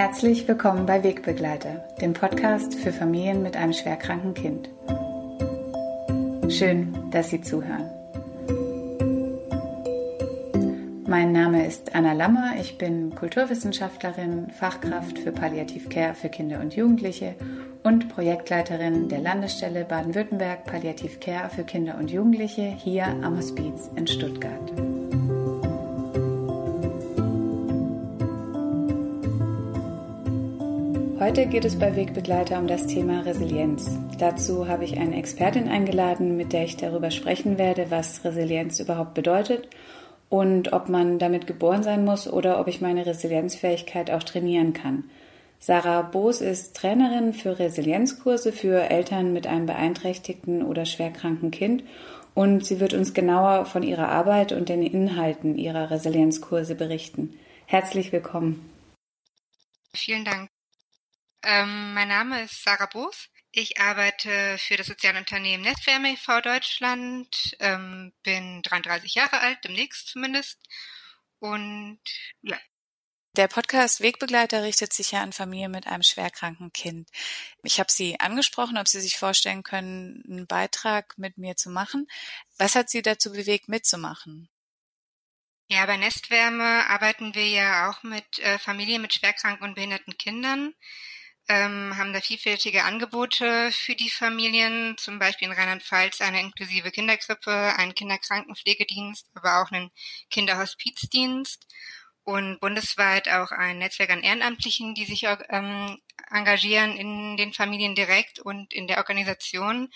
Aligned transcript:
Herzlich 0.00 0.48
willkommen 0.48 0.86
bei 0.86 1.04
Wegbegleiter, 1.04 1.84
dem 2.00 2.14
Podcast 2.14 2.74
für 2.74 2.90
Familien 2.90 3.42
mit 3.42 3.54
einem 3.54 3.74
schwerkranken 3.74 4.32
Kind. 4.32 4.70
Schön, 6.50 6.96
dass 7.10 7.28
Sie 7.28 7.42
zuhören. 7.42 7.90
Mein 11.06 11.32
Name 11.32 11.66
ist 11.66 11.94
Anna 11.94 12.14
Lammer, 12.14 12.54
ich 12.58 12.78
bin 12.78 13.14
Kulturwissenschaftlerin, 13.14 14.48
Fachkraft 14.48 15.18
für 15.18 15.32
Palliativcare 15.32 16.14
für 16.14 16.30
Kinder 16.30 16.60
und 16.60 16.74
Jugendliche 16.74 17.34
und 17.82 18.08
Projektleiterin 18.08 19.10
der 19.10 19.20
Landesstelle 19.20 19.84
Baden-Württemberg 19.84 20.64
Palliativcare 20.64 21.50
für 21.50 21.64
Kinder 21.64 21.98
und 21.98 22.10
Jugendliche 22.10 22.62
hier 22.62 23.04
am 23.04 23.36
Hospiz 23.36 23.90
in 23.96 24.06
Stuttgart. 24.06 24.72
Heute 31.20 31.46
geht 31.46 31.66
es 31.66 31.78
bei 31.78 31.94
Wegbegleiter 31.96 32.58
um 32.58 32.66
das 32.66 32.86
Thema 32.86 33.20
Resilienz. 33.20 33.90
Dazu 34.18 34.68
habe 34.68 34.86
ich 34.86 34.96
eine 34.96 35.18
Expertin 35.18 35.68
eingeladen, 35.68 36.38
mit 36.38 36.54
der 36.54 36.64
ich 36.64 36.78
darüber 36.78 37.10
sprechen 37.10 37.58
werde, 37.58 37.90
was 37.90 38.24
Resilienz 38.24 38.80
überhaupt 38.80 39.12
bedeutet 39.12 39.68
und 40.30 40.72
ob 40.72 40.88
man 40.88 41.18
damit 41.18 41.46
geboren 41.46 41.82
sein 41.82 42.06
muss 42.06 42.26
oder 42.26 42.58
ob 42.58 42.68
ich 42.68 42.80
meine 42.80 43.04
Resilienzfähigkeit 43.04 44.10
auch 44.10 44.22
trainieren 44.22 44.72
kann. 44.72 45.10
Sarah 45.58 46.00
Boos 46.00 46.40
ist 46.40 46.74
Trainerin 46.74 47.34
für 47.34 47.58
Resilienzkurse 47.58 48.50
für 48.50 48.88
Eltern 48.88 49.34
mit 49.34 49.46
einem 49.46 49.66
beeinträchtigten 49.66 50.62
oder 50.62 50.86
schwerkranken 50.86 51.50
Kind 51.50 51.84
und 52.32 52.64
sie 52.64 52.80
wird 52.80 52.94
uns 52.94 53.12
genauer 53.12 53.66
von 53.66 53.82
ihrer 53.82 54.08
Arbeit 54.08 54.52
und 54.52 54.70
den 54.70 54.82
Inhalten 54.82 55.58
ihrer 55.58 55.90
Resilienzkurse 55.90 56.76
berichten. 56.76 57.34
Herzlich 57.66 58.10
willkommen. 58.10 58.70
Vielen 59.92 60.24
Dank. 60.24 60.48
Ähm, 61.42 61.94
mein 61.94 62.08
Name 62.08 62.42
ist 62.42 62.62
Sarah 62.62 62.86
Boos. 62.86 63.28
Ich 63.52 63.80
arbeite 63.80 64.58
für 64.58 64.76
das 64.76 64.86
soziale 64.86 65.18
Unternehmen 65.18 65.64
Nestwärme 65.64 66.12
e.V. 66.12 66.40
Deutschland, 66.40 67.56
ähm, 67.58 68.12
bin 68.22 68.62
33 68.62 69.14
Jahre 69.14 69.40
alt, 69.40 69.58
demnächst 69.64 70.08
zumindest. 70.08 70.58
Und 71.38 72.00
ja. 72.42 72.58
Der 73.36 73.48
Podcast 73.48 74.00
Wegbegleiter 74.00 74.62
richtet 74.62 74.92
sich 74.92 75.12
ja 75.12 75.22
an 75.22 75.32
Familien 75.32 75.70
mit 75.70 75.86
einem 75.86 76.02
schwerkranken 76.02 76.72
Kind. 76.72 77.08
Ich 77.62 77.80
habe 77.80 77.90
Sie 77.90 78.20
angesprochen, 78.20 78.76
ob 78.76 78.86
Sie 78.86 79.00
sich 79.00 79.16
vorstellen 79.16 79.62
können, 79.62 80.22
einen 80.28 80.46
Beitrag 80.46 81.16
mit 81.16 81.38
mir 81.38 81.56
zu 81.56 81.70
machen. 81.70 82.06
Was 82.58 82.74
hat 82.74 82.90
Sie 82.90 83.02
dazu 83.02 83.32
bewegt, 83.32 83.68
mitzumachen? 83.68 84.48
Ja, 85.68 85.86
bei 85.86 85.96
Nestwärme 85.96 86.86
arbeiten 86.88 87.34
wir 87.34 87.46
ja 87.46 87.88
auch 87.88 88.02
mit 88.02 88.40
äh, 88.40 88.58
Familien 88.58 89.02
mit 89.02 89.14
schwerkranken 89.14 89.64
und 89.68 89.74
behinderten 89.74 90.18
Kindern 90.18 90.74
ähm, 91.50 91.96
haben 91.98 92.12
da 92.12 92.20
vielfältige 92.20 92.84
Angebote 92.84 93.72
für 93.72 93.96
die 93.96 94.08
Familien, 94.08 94.96
zum 94.98 95.18
Beispiel 95.18 95.48
in 95.48 95.54
Rheinland-Pfalz 95.54 96.20
eine 96.20 96.40
inklusive 96.40 96.92
Kinderkrippe, 96.92 97.50
einen 97.76 97.96
Kinderkrankenpflegedienst, 97.96 99.28
aber 99.34 99.60
auch 99.60 99.72
einen 99.72 99.90
Kinderhospizdienst 100.30 101.66
und 102.22 102.60
bundesweit 102.60 103.28
auch 103.28 103.50
ein 103.50 103.78
Netzwerk 103.78 104.10
an 104.10 104.22
Ehrenamtlichen, 104.22 104.94
die 104.94 105.06
sich 105.06 105.26
ähm, 105.48 105.98
engagieren 106.30 106.96
in 106.96 107.36
den 107.36 107.52
Familien 107.52 107.96
direkt 107.96 108.38
und 108.38 108.72
in 108.72 108.86
der 108.86 108.98
Organisation. 108.98 109.88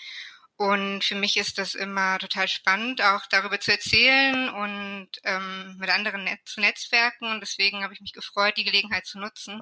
Und 0.57 1.03
für 1.03 1.15
mich 1.15 1.35
ist 1.35 1.57
das 1.57 1.75
immer 1.75 2.17
total 2.17 2.47
spannend, 2.47 3.01
auch 3.01 3.25
darüber 3.29 3.59
zu 3.59 3.71
erzählen 3.71 4.49
und 4.49 5.09
ähm, 5.23 5.75
mit 5.77 5.89
anderen 5.89 6.23
Net 6.23 6.39
zu 6.45 6.61
netzwerken. 6.61 7.29
Und 7.29 7.41
deswegen 7.41 7.83
habe 7.83 7.93
ich 7.93 7.99
mich 7.99 8.13
gefreut, 8.13 8.55
die 8.55 8.63
Gelegenheit 8.63 9.05
zu 9.05 9.19
nutzen, 9.19 9.61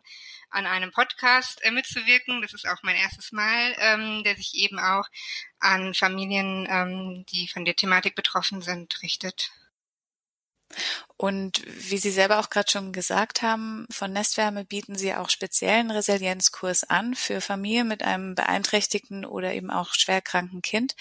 an 0.52 0.68
einem 0.68 0.92
Podcast 0.92 1.64
äh, 1.64 1.72
mitzuwirken. 1.72 2.44
Das 2.44 2.54
ist 2.54 2.68
auch 2.68 2.84
mein 2.84 2.96
erstes 2.96 3.32
Mal, 3.32 3.76
ähm, 3.80 4.24
der 4.24 4.36
sich 4.36 4.54
eben 4.54 4.78
auch 4.78 5.08
an 5.60 5.96
Familien, 5.96 6.68
ähm, 6.70 7.26
die 7.32 7.48
von 7.48 7.66
der 7.66 7.76
Thematik 7.76 8.14
betroffen 8.14 8.62
sind, 8.62 9.02
richtet. 9.02 9.52
Und 11.18 11.62
wie 11.90 11.98
Sie 11.98 12.12
selber 12.12 12.40
auch 12.40 12.50
gerade 12.50 12.70
schon 12.70 12.92
gesagt 12.92 13.42
haben, 13.42 13.86
von 13.92 14.12
Nestwärme 14.12 14.66
bieten 14.66 14.96
Sie 14.96 15.14
auch 15.14 15.30
speziellen 15.30 15.92
Resilienzkurs 15.92 16.84
an 16.84 17.16
für 17.16 17.40
Familien 17.40 17.88
mit 17.88 18.04
einem 18.04 18.36
beeinträchtigten 18.36 19.26
oder 19.26 19.54
eben 19.54 19.72
auch 19.72 19.94
schwerkranken 19.94 20.62
Kind. 20.62 20.96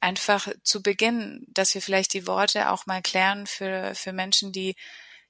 Einfach 0.00 0.48
zu 0.64 0.82
Beginn, 0.82 1.46
dass 1.48 1.74
wir 1.74 1.82
vielleicht 1.82 2.14
die 2.14 2.26
Worte 2.26 2.70
auch 2.70 2.86
mal 2.86 3.02
klären 3.02 3.46
für, 3.46 3.94
für 3.94 4.12
Menschen, 4.12 4.52
die 4.52 4.74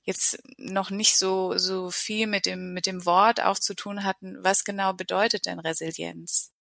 jetzt 0.04 0.43
noch 0.56 0.91
nicht 0.91 1.16
so, 1.16 1.56
so 1.59 1.91
viel 1.91 2.26
mit 2.26 2.47
dem, 2.47 2.72
mit 2.72 2.87
dem 2.87 3.04
Wort 3.04 3.41
auch 3.41 3.59
zu 3.59 3.75
tun 3.75 4.04
hatten. 4.04 4.37
Was 4.43 4.64
genau 4.64 4.93
bedeutet 4.93 5.47
denn 5.47 5.60
Resilienz? 5.60 6.51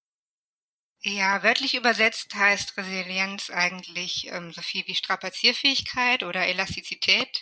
Ja, 1.04 1.42
wörtlich 1.44 1.74
übersetzt 1.76 2.34
heißt 2.36 2.78
Resilienz 2.78 3.50
eigentlich 3.50 4.28
ähm, 4.32 4.52
so 4.54 4.62
viel 4.62 4.86
wie 4.88 4.96
Strapazierfähigkeit 4.96 6.24
oder 6.24 6.46
Elastizität. 6.48 7.42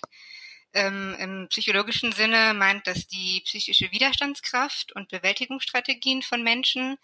Ähm, 0.73 1.15
Im 1.19 1.47
psychologischen 1.49 2.11
Sinne 2.13 2.53
meint 2.53 2.87
das 2.87 3.07
die 3.07 3.41
psychische 3.45 3.91
Widerstandskraft 3.91 4.93
und 4.95 5.09
Bewältigungsstrategien 5.09 6.21
von 6.21 6.43
Menschen, 6.43 6.97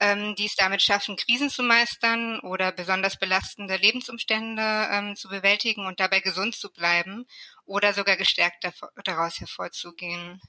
ähm, 0.00 0.34
die 0.36 0.46
es 0.46 0.56
damit 0.56 0.82
schaffen, 0.82 1.16
Krisen 1.16 1.50
zu 1.50 1.62
meistern 1.62 2.40
oder 2.40 2.72
besonders 2.72 3.18
belastende 3.18 3.76
Lebensumstände 3.76 4.88
ähm, 4.92 5.16
zu 5.16 5.28
bewältigen 5.28 5.86
und 5.86 6.00
dabei 6.00 6.20
gesund 6.20 6.56
zu 6.56 6.72
bleiben 6.72 7.26
oder 7.66 7.94
sogar 7.94 8.16
gestärkt 8.16 8.66
daraus 9.04 9.40
hervorzugehen. 9.40 10.40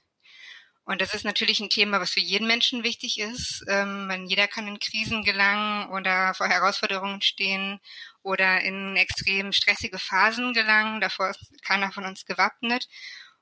Und 0.88 1.02
das 1.02 1.12
ist 1.12 1.26
natürlich 1.26 1.60
ein 1.60 1.68
Thema, 1.68 2.00
was 2.00 2.12
für 2.12 2.20
jeden 2.20 2.46
Menschen 2.46 2.82
wichtig 2.82 3.18
ist. 3.18 3.62
Ähm, 3.68 4.24
jeder 4.26 4.48
kann 4.48 4.66
in 4.66 4.78
Krisen 4.78 5.22
gelangen 5.22 5.90
oder 5.90 6.32
vor 6.32 6.48
Herausforderungen 6.48 7.20
stehen 7.20 7.78
oder 8.22 8.62
in 8.62 8.96
extrem 8.96 9.52
stressige 9.52 9.98
Phasen 9.98 10.54
gelangen. 10.54 11.02
Davor 11.02 11.28
ist 11.28 11.62
keiner 11.62 11.92
von 11.92 12.06
uns 12.06 12.24
gewappnet. 12.24 12.88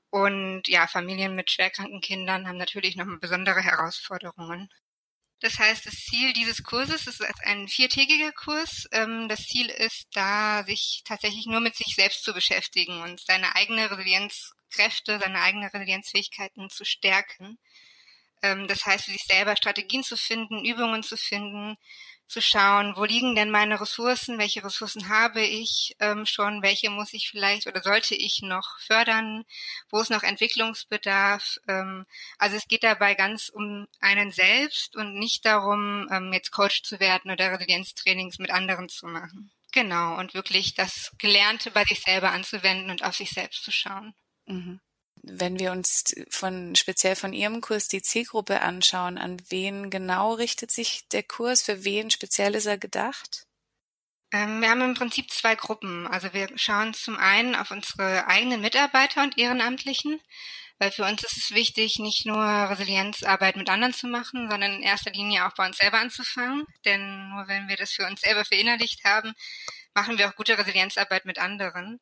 Und 0.09 0.67
ja, 0.67 0.87
Familien 0.87 1.35
mit 1.35 1.49
schwerkranken 1.49 2.01
Kindern 2.01 2.49
haben 2.49 2.57
natürlich 2.57 2.97
nochmal 2.97 3.19
besondere 3.19 3.61
Herausforderungen. 3.61 4.67
Das 5.39 5.57
heißt, 5.57 5.85
das 5.85 5.93
Ziel 5.93 6.33
dieses 6.33 6.63
Kurses 6.63 7.07
ist 7.07 7.23
ein 7.45 7.69
viertägiger 7.69 8.33
Kurs. 8.33 8.89
Ähm, 8.91 9.29
das 9.29 9.39
Ziel 9.43 9.69
ist 9.69 10.07
da, 10.11 10.65
sich 10.65 11.01
tatsächlich 11.05 11.45
nur 11.45 11.61
mit 11.61 11.77
sich 11.77 11.95
selbst 11.95 12.25
zu 12.25 12.33
beschäftigen 12.33 13.03
und 13.03 13.21
seine 13.21 13.55
eigene 13.55 13.89
Resilienz 13.89 14.51
Kräfte, 14.69 15.19
seine 15.19 15.41
eigenen 15.41 15.69
Resilienzfähigkeiten 15.69 16.69
zu 16.69 16.85
stärken. 16.85 17.57
Ähm, 18.41 18.67
das 18.67 18.85
heißt, 18.85 19.05
für 19.05 19.11
sich 19.11 19.25
selber 19.25 19.55
Strategien 19.55 20.03
zu 20.03 20.17
finden, 20.17 20.63
Übungen 20.65 21.03
zu 21.03 21.17
finden, 21.17 21.77
zu 22.27 22.41
schauen, 22.41 22.93
wo 22.97 23.05
liegen 23.05 23.35
denn 23.35 23.49
meine 23.51 23.79
Ressourcen, 23.79 24.37
welche 24.37 24.63
Ressourcen 24.63 25.07
habe 25.07 25.41
ich 25.41 25.95
ähm, 25.99 26.25
schon, 26.25 26.61
welche 26.61 26.89
muss 26.89 27.13
ich 27.13 27.29
vielleicht 27.29 27.67
oder 27.67 27.81
sollte 27.81 28.15
ich 28.15 28.41
noch 28.41 28.79
fördern, 28.79 29.45
wo 29.89 30.01
ist 30.01 30.11
noch 30.11 30.23
Entwicklungsbedarf. 30.23 31.57
Ähm, 31.67 32.05
also 32.37 32.57
es 32.57 32.67
geht 32.67 32.83
dabei 32.83 33.15
ganz 33.15 33.49
um 33.49 33.87
einen 34.01 34.31
selbst 34.31 34.95
und 34.97 35.17
nicht 35.17 35.45
darum, 35.45 36.07
ähm, 36.11 36.33
jetzt 36.33 36.51
Coach 36.51 36.83
zu 36.83 36.99
werden 36.99 37.31
oder 37.31 37.53
Resilienztrainings 37.53 38.39
mit 38.39 38.51
anderen 38.51 38.89
zu 38.89 39.07
machen. 39.07 39.51
Genau, 39.71 40.17
und 40.17 40.33
wirklich 40.33 40.73
das 40.73 41.11
Gelernte 41.17 41.71
bei 41.71 41.83
sich 41.85 42.01
selber 42.01 42.31
anzuwenden 42.31 42.89
und 42.89 43.03
auf 43.03 43.15
sich 43.15 43.29
selbst 43.29 43.63
zu 43.63 43.71
schauen. 43.71 44.13
Mhm. 44.47 44.79
Wenn 45.23 45.59
wir 45.59 45.71
uns 45.71 46.15
von 46.29 46.75
speziell 46.75 47.15
von 47.15 47.33
Ihrem 47.33 47.61
Kurs 47.61 47.87
die 47.87 48.01
Zielgruppe 48.01 48.61
anschauen, 48.61 49.17
an 49.17 49.41
wen 49.49 49.89
genau 49.89 50.33
richtet 50.33 50.71
sich 50.71 51.07
der 51.09 51.23
Kurs? 51.23 51.61
Für 51.61 51.83
wen 51.83 52.11
speziell 52.11 52.55
ist 52.55 52.65
er 52.65 52.77
gedacht? 52.77 53.47
Ähm, 54.31 54.61
wir 54.61 54.69
haben 54.69 54.81
im 54.81 54.93
Prinzip 54.93 55.31
zwei 55.31 55.55
Gruppen. 55.55 56.07
Also 56.07 56.33
wir 56.33 56.49
schauen 56.55 56.93
zum 56.93 57.17
einen 57.17 57.55
auf 57.55 57.71
unsere 57.71 58.27
eigenen 58.27 58.61
Mitarbeiter 58.61 59.23
und 59.23 59.37
Ehrenamtlichen, 59.37 60.19
weil 60.79 60.91
für 60.91 61.05
uns 61.05 61.23
ist 61.23 61.37
es 61.37 61.51
wichtig, 61.51 61.97
nicht 61.99 62.25
nur 62.25 62.37
Resilienzarbeit 62.37 63.55
mit 63.55 63.69
anderen 63.69 63.93
zu 63.93 64.07
machen, 64.07 64.49
sondern 64.49 64.73
in 64.73 64.83
erster 64.83 65.11
Linie 65.11 65.47
auch 65.47 65.55
bei 65.55 65.65
uns 65.65 65.77
selber 65.77 65.99
anzufangen. 65.99 66.65
Denn 66.85 67.29
nur 67.29 67.47
wenn 67.47 67.67
wir 67.67 67.77
das 67.77 67.91
für 67.91 68.05
uns 68.05 68.21
selber 68.21 68.45
verinnerlicht 68.45 69.03
haben, 69.03 69.33
machen 69.93 70.17
wir 70.17 70.29
auch 70.29 70.35
gute 70.35 70.57
Resilienzarbeit 70.57 71.25
mit 71.25 71.39
anderen. 71.39 71.99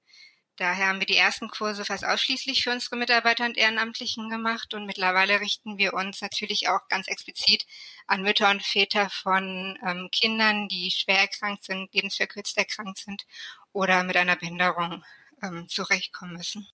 Daher 0.58 0.88
haben 0.88 1.00
wir 1.00 1.06
die 1.06 1.18
ersten 1.18 1.50
Kurse 1.50 1.84
fast 1.84 2.06
ausschließlich 2.06 2.64
für 2.64 2.72
unsere 2.72 2.96
Mitarbeiter 2.96 3.46
und 3.46 3.58
Ehrenamtlichen 3.58 4.30
gemacht 4.30 4.74
und 4.74 4.86
mittlerweile 4.86 5.42
richten 5.42 5.78
wir 5.78 5.94
uns 5.94 6.22
natürlich 6.22 6.70
auch 6.70 6.88
ganz 6.88 7.08
explizit 7.08 7.66
an 8.08 8.22
Mütter 8.22 8.50
und 8.50 8.64
Väter 8.64 9.10
von 9.10 9.78
ähm, 9.86 10.10
Kindern, 10.12 10.70
die 10.70 10.92
schwer 10.92 11.20
erkrankt 11.20 11.66
sind, 11.66 11.94
lebensverkürzt 11.94 12.58
erkrankt 12.58 13.00
sind 13.00 13.26
oder 13.74 14.04
mit 14.04 14.16
einer 14.16 14.38
Behinderung 14.38 15.04
ähm, 15.44 15.68
zurechtkommen 15.68 16.38
müssen. 16.38 16.66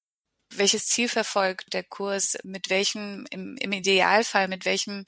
Welches 0.54 0.86
Ziel 0.88 1.10
verfolgt 1.10 1.74
der 1.74 1.83
Kurs? 1.83 2.38
Mit 2.44 2.69
welchem, 2.69 3.25
im, 3.31 3.57
im 3.57 3.72
Idealfall, 3.72 4.48
mit 4.48 4.66
welchem, 4.66 5.06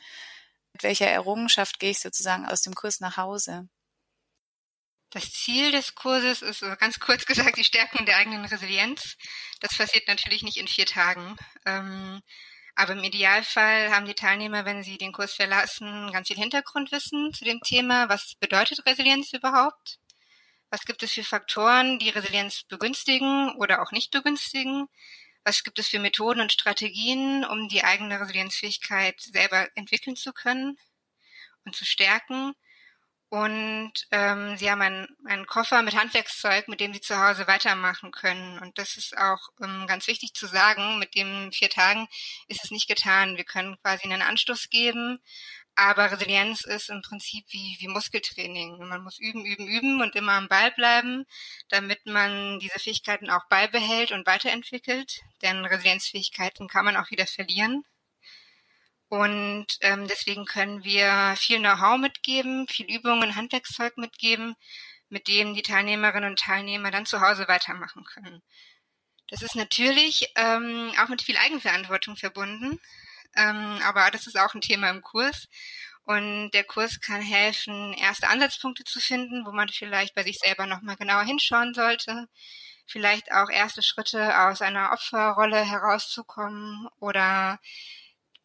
mit 0.72 0.81
welcher 0.81 1.08
Errungenschaft 1.08 1.80
gehe 1.80 1.92
ich 1.92 2.00
sozusagen 2.00 2.48
aus 2.48 2.62
dem 2.62 2.74
Kurs 2.74 3.02
nach 3.02 3.18
Hause? 3.18 3.68
Das 5.13 5.31
Ziel 5.31 5.71
des 5.71 5.94
Kurses 5.94 6.42
ist 6.42 6.62
ganz 6.80 7.00
kurz 7.00 7.25
gesagt 7.27 7.57
die 7.57 7.63
Stärkung 7.63 8.04
der 8.07 8.18
eigenen 8.18 8.45
Resilienz. 8.45 9.15
Das 9.60 9.77
passiert 9.77 10.07
natürlich 10.07 10.42
nicht 10.42 10.57
in 10.57 10.68
vier 10.68 10.88
Tagen. 10.88 11.36
Ähm, 11.68 12.21
Aber 12.75 12.94
im 12.94 13.04
Idealfall 13.04 13.92
haben 13.92 14.07
die 14.07 14.15
Teilnehmer, 14.15 14.65
wenn 14.65 14.81
sie 14.81 14.98
den 14.98 15.12
Kurs 15.13 15.36
verlassen, 15.36 16.12
ganz 16.12 16.30
viel 16.30 16.38
Hintergrundwissen 16.38 17.31
zu 17.31 17.45
dem 17.45 17.62
Thema. 17.62 18.10
Was 18.10 18.33
bedeutet 18.39 18.88
Resilienz 18.88 19.31
überhaupt? 19.33 20.00
Was 20.71 20.81
gibt 20.86 21.04
es 21.04 21.12
für 21.13 21.24
Faktoren, 21.24 22.00
die 22.00 22.10
Resilienz 22.10 22.63
begünstigen 22.63 23.54
oder 23.57 23.83
auch 23.83 23.92
nicht 23.92 24.10
begünstigen? 24.10 24.88
Was 25.44 25.63
gibt 25.63 25.77
es 25.77 25.89
für 25.89 26.00
Methoden 26.00 26.42
und 26.42 26.51
Strategien, 26.51 27.45
um 27.45 27.69
die 27.69 27.83
eigene 27.83 28.19
Resilienzfähigkeit 28.19 29.21
selber 29.21 29.68
entwickeln 29.75 30.15
zu 30.15 30.33
können 30.33 30.80
und 31.65 31.75
zu 31.75 31.86
stärken? 31.86 32.56
Und 33.33 33.94
ähm, 34.12 34.57
sie 34.57 34.69
haben 34.69 34.83
einen, 34.83 35.07
einen 35.25 35.47
Koffer 35.47 35.81
mit 35.81 35.95
Handwerkszeug, 35.95 36.68
mit 36.68 36.80
dem 36.80 36.94
sie 36.94 37.01
zu 37.01 37.18
Hause 37.19 37.47
weitermachen 37.47 38.12
können. 38.12 38.59
Und 38.59 38.77
das 38.77 38.95
ist 38.95 39.18
auch 39.18 39.50
ähm, 39.59 39.88
ganz 39.88 40.06
wichtig 40.06 40.35
zu 40.35 40.45
sagen. 40.45 41.00
Mit 41.00 41.15
den 41.15 41.51
vier 41.51 41.71
Tagen 41.71 42.07
ist 42.47 42.63
es 42.63 42.69
nicht 42.69 42.88
getan. 42.88 43.35
Wir 43.35 43.44
können 43.44 43.75
quasi 43.81 44.03
einen 44.03 44.21
Anstoß 44.21 44.69
geben, 44.69 45.18
aber 45.74 46.12
Resilienz 46.12 46.63
ist 46.63 46.91
im 46.91 47.01
Prinzip 47.01 47.45
wie, 47.50 47.75
wie 47.80 47.88
Muskeltraining. 47.88 48.77
Man 48.88 49.01
muss 49.01 49.18
üben, 49.18 49.44
üben, 49.45 49.68
üben 49.68 50.01
und 50.03 50.15
immer 50.15 50.33
am 50.33 50.47
Ball 50.47 50.69
bleiben, 50.69 51.25
damit 51.69 52.06
man 52.06 52.59
diese 52.59 52.77
Fähigkeiten 52.77 53.31
auch 53.31 53.47
beibehält 53.50 54.12
und 54.12 54.27
weiterentwickelt. 54.27 55.21
Denn 55.41 55.65
Resilienzfähigkeiten 55.65 56.68
kann 56.68 56.86
man 56.86 56.97
auch 56.97 57.09
wieder 57.09 57.25
verlieren. 57.25 57.83
Und 59.13 59.68
ähm, 59.81 60.07
deswegen 60.07 60.44
können 60.45 60.83
wir 60.83 61.36
viel 61.38 61.60
Know-how 61.60 62.00
mitgeben, 62.00 62.68
viel 62.68 62.92
Übungen, 62.92 63.36
Handwerkszeug 63.36 63.95
mitgeben, 63.95 64.56
mit 65.07 65.27
dem 65.27 65.54
die 65.54 65.62
Teilnehmerinnen 65.62 66.31
und 66.31 66.39
Teilnehmer 66.39 66.89
dann 66.89 67.06
zu 67.06 67.21
Hause 67.21 67.48
weitermachen 67.48 68.06
können. 68.06 68.42
Das 69.30 69.44
ist 69.44 69.56
natürlich 69.56 70.31
ähm, 70.36 70.92
auch 71.00 71.10
mit 71.10 71.21
viel 71.21 71.38
Eigenverantwortung 71.38 72.15
verbunden, 72.15 72.80
ähm, 73.36 73.80
aber 73.83 74.10
das 74.10 74.25
ist 74.25 74.36
auch 74.36 74.56
ein 74.56 74.62
Thema 74.62 74.89
im 74.89 75.04
Kurs. 75.04 75.48
Und 76.06 76.50
der 76.50 76.63
Kurs 76.63 77.00
kann 77.00 77.21
helfen, 77.21 77.94
erste 77.94 78.30
Ansatzpunkte 78.30 78.83
zu 78.83 79.00
finden, 79.00 79.45
wo 79.45 79.51
man 79.51 79.69
vielleicht 79.69 80.15
bei 80.15 80.24
sich 80.24 80.39
selber 80.39 80.65
nochmal 80.65 80.95
genauer 80.95 81.24
hinschauen 81.24 81.75
sollte. 81.75 82.27
Vielleicht 82.88 83.31
auch 83.31 83.51
erste 83.51 83.83
Schritte 83.83 84.39
aus 84.39 84.63
einer 84.63 84.92
Opferrolle 84.92 85.63
herauszukommen 85.63 86.88
oder 87.00 87.60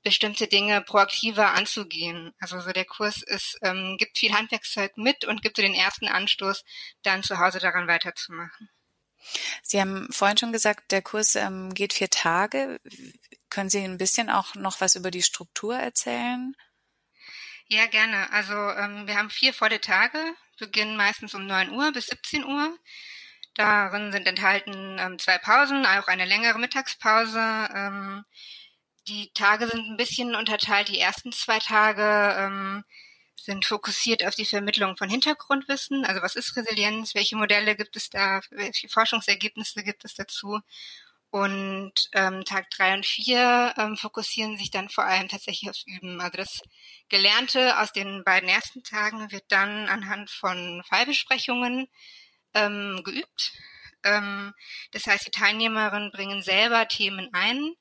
bestimmte 0.08 0.46
Dinge 0.46 0.80
proaktiver 0.80 1.52
anzugehen. 1.52 2.32
Also 2.40 2.58
so 2.60 2.72
der 2.72 2.86
Kurs 2.86 3.22
ist, 3.22 3.58
ähm, 3.60 3.96
gibt 3.98 4.16
viel 4.16 4.32
Handwerkszeug 4.32 4.96
mit 4.96 5.26
und 5.26 5.42
gibt 5.42 5.56
so 5.56 5.62
den 5.62 5.74
ersten 5.74 6.08
Anstoß, 6.08 6.64
dann 7.02 7.22
zu 7.22 7.38
Hause 7.38 7.58
daran 7.58 7.88
weiterzumachen. 7.88 8.70
Sie 9.62 9.78
haben 9.78 10.08
vorhin 10.10 10.38
schon 10.38 10.52
gesagt, 10.52 10.92
der 10.92 11.02
Kurs 11.02 11.34
ähm, 11.34 11.74
geht 11.74 11.92
vier 11.92 12.08
Tage. 12.08 12.80
Können 13.50 13.68
Sie 13.68 13.84
ein 13.84 13.98
bisschen 13.98 14.30
auch 14.30 14.54
noch 14.54 14.80
was 14.80 14.96
über 14.96 15.10
die 15.10 15.22
Struktur 15.22 15.76
erzählen? 15.76 16.56
Ja, 17.66 17.84
gerne. 17.84 18.32
Also 18.32 18.54
ähm, 18.54 19.06
wir 19.06 19.18
haben 19.18 19.28
vier 19.28 19.52
volle 19.52 19.82
Tage, 19.82 20.18
beginnen 20.58 20.96
meistens 20.96 21.34
um 21.34 21.46
9 21.46 21.70
Uhr 21.70 21.92
bis 21.92 22.06
17 22.06 22.44
Uhr. 22.44 22.78
Darin 23.56 24.10
sind 24.10 24.26
enthalten 24.26 24.96
ähm, 24.98 25.18
zwei 25.18 25.36
Pausen, 25.36 25.84
auch 25.84 26.08
eine 26.08 26.24
längere 26.24 26.58
Mittagspause. 26.58 27.68
Ähm, 27.74 28.24
die 29.08 29.30
Tage 29.34 29.66
sind 29.68 29.86
ein 29.88 29.96
bisschen 29.96 30.34
unterteilt. 30.34 30.88
Die 30.88 31.00
ersten 31.00 31.32
zwei 31.32 31.58
Tage 31.58 32.36
ähm, 32.38 32.84
sind 33.36 33.64
fokussiert 33.64 34.24
auf 34.26 34.34
die 34.34 34.44
Vermittlung 34.44 34.96
von 34.96 35.08
Hintergrundwissen. 35.08 36.04
Also 36.04 36.22
was 36.22 36.36
ist 36.36 36.54
Resilienz? 36.56 37.14
Welche 37.14 37.36
Modelle 37.36 37.76
gibt 37.76 37.96
es 37.96 38.10
da? 38.10 38.40
Welche 38.50 38.88
Forschungsergebnisse 38.88 39.82
gibt 39.82 40.04
es 40.04 40.14
dazu? 40.14 40.60
Und 41.30 41.92
ähm, 42.12 42.44
Tag 42.44 42.70
drei 42.70 42.94
und 42.94 43.04
vier 43.04 43.74
ähm, 43.76 43.96
fokussieren 43.96 44.56
sich 44.56 44.70
dann 44.70 44.88
vor 44.88 45.04
allem 45.04 45.28
tatsächlich 45.28 45.68
aufs 45.68 45.84
Üben. 45.86 46.20
Also 46.20 46.38
das 46.38 46.60
Gelernte 47.08 47.78
aus 47.80 47.92
den 47.92 48.24
beiden 48.24 48.48
ersten 48.48 48.82
Tagen 48.82 49.30
wird 49.30 49.44
dann 49.48 49.88
anhand 49.88 50.30
von 50.30 50.82
Fallbesprechungen 50.88 51.86
ähm, 52.54 53.02
geübt. 53.04 53.52
Ähm, 54.04 54.54
das 54.92 55.06
heißt, 55.06 55.26
die 55.26 55.30
Teilnehmerinnen 55.30 56.12
bringen 56.12 56.42
selber 56.42 56.88
Themen 56.88 57.28
ein, 57.32 57.74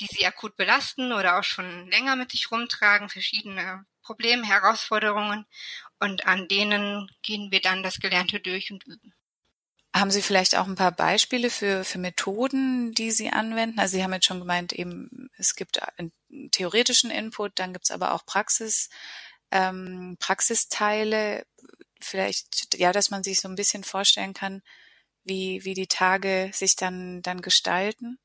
die 0.00 0.08
sie 0.10 0.26
akut 0.26 0.56
belasten 0.56 1.12
oder 1.12 1.38
auch 1.38 1.44
schon 1.44 1.90
länger 1.90 2.16
mit 2.16 2.30
sich 2.30 2.50
rumtragen, 2.50 3.08
verschiedene 3.08 3.84
Probleme, 4.02 4.46
Herausforderungen 4.46 5.46
und 5.98 6.26
an 6.26 6.48
denen 6.48 7.10
gehen 7.22 7.50
wir 7.50 7.60
dann 7.60 7.82
das 7.82 7.98
Gelernte 7.98 8.40
durch 8.40 8.70
und 8.70 8.84
üben. 8.84 9.14
Haben 9.94 10.10
Sie 10.10 10.20
vielleicht 10.20 10.56
auch 10.56 10.66
ein 10.66 10.74
paar 10.74 10.92
Beispiele 10.92 11.48
für, 11.48 11.82
für 11.82 11.96
Methoden, 11.96 12.92
die 12.92 13.10
Sie 13.10 13.30
anwenden? 13.30 13.78
Also 13.78 13.96
Sie 13.96 14.04
haben 14.04 14.12
jetzt 14.12 14.26
schon 14.26 14.40
gemeint, 14.40 14.74
eben 14.74 15.30
es 15.38 15.56
gibt 15.56 15.80
einen 15.98 16.12
theoretischen 16.50 17.10
Input, 17.10 17.52
dann 17.58 17.72
gibt 17.72 17.86
es 17.86 17.90
aber 17.90 18.12
auch 18.12 18.26
Praxis, 18.26 18.90
ähm, 19.50 20.18
Praxisteile. 20.20 21.46
Vielleicht, 21.98 22.78
ja, 22.78 22.92
dass 22.92 23.10
man 23.10 23.24
sich 23.24 23.40
so 23.40 23.48
ein 23.48 23.54
bisschen 23.54 23.84
vorstellen 23.84 24.34
kann, 24.34 24.62
wie, 25.24 25.64
wie 25.64 25.72
die 25.72 25.86
Tage 25.86 26.50
sich 26.52 26.76
dann, 26.76 27.22
dann 27.22 27.40
gestalten. 27.40 28.18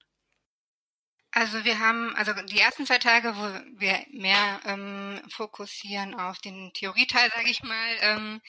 Also 1.34 1.64
wir 1.64 1.80
haben, 1.80 2.14
also 2.18 2.34
die 2.34 2.60
ersten 2.60 2.86
zwei 2.86 2.98
Tage, 2.98 3.34
wo 3.38 3.80
wir 3.80 4.06
mehr 4.12 4.60
ähm, 4.66 5.22
fokussieren 5.30 6.14
auf 6.14 6.40
den 6.40 6.74
Theorieteil, 6.74 7.30
sage 7.34 7.50
ich 7.50 7.64
mal, 7.64 7.96
ähm, 8.02 8.42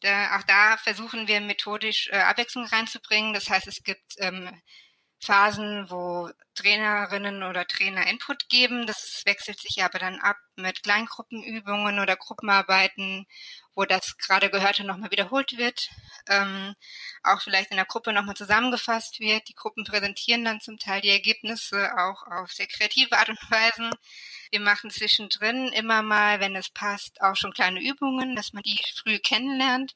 da, 0.00 0.38
auch 0.38 0.42
da 0.44 0.78
versuchen 0.78 1.28
wir 1.28 1.40
methodisch 1.42 2.08
äh, 2.10 2.16
Abwechslung 2.16 2.64
reinzubringen. 2.64 3.34
Das 3.34 3.50
heißt, 3.50 3.66
es 3.66 3.82
gibt 3.82 4.14
ähm, 4.18 4.48
Phasen, 5.22 5.88
wo 5.88 6.30
Trainerinnen 6.54 7.44
oder 7.44 7.66
Trainer 7.66 8.06
Input 8.08 8.48
geben. 8.48 8.86
Das 8.86 9.22
wechselt 9.24 9.60
sich 9.60 9.82
aber 9.82 9.98
dann 10.00 10.18
ab 10.20 10.36
mit 10.56 10.82
Kleingruppenübungen 10.82 12.00
oder 12.00 12.16
Gruppenarbeiten, 12.16 13.26
wo 13.74 13.84
das 13.84 14.18
gerade 14.18 14.50
Gehörte 14.50 14.84
nochmal 14.84 15.12
wiederholt 15.12 15.56
wird, 15.56 15.88
ähm, 16.28 16.74
auch 17.22 17.40
vielleicht 17.40 17.70
in 17.70 17.76
der 17.76 17.86
Gruppe 17.86 18.12
nochmal 18.12 18.34
zusammengefasst 18.34 19.20
wird. 19.20 19.48
Die 19.48 19.54
Gruppen 19.54 19.84
präsentieren 19.84 20.44
dann 20.44 20.60
zum 20.60 20.78
Teil 20.78 21.00
die 21.00 21.10
Ergebnisse 21.10 21.90
auch 21.96 22.26
auf 22.26 22.52
sehr 22.52 22.66
kreative 22.66 23.16
Art 23.16 23.28
und 23.28 23.38
Weise. 23.50 23.90
Wir 24.50 24.60
machen 24.60 24.90
zwischendrin 24.90 25.68
immer 25.68 26.02
mal, 26.02 26.40
wenn 26.40 26.56
es 26.56 26.68
passt, 26.68 27.22
auch 27.22 27.36
schon 27.36 27.52
kleine 27.52 27.80
Übungen, 27.80 28.34
dass 28.34 28.52
man 28.52 28.62
die 28.64 28.78
früh 29.02 29.18
kennenlernt 29.20 29.94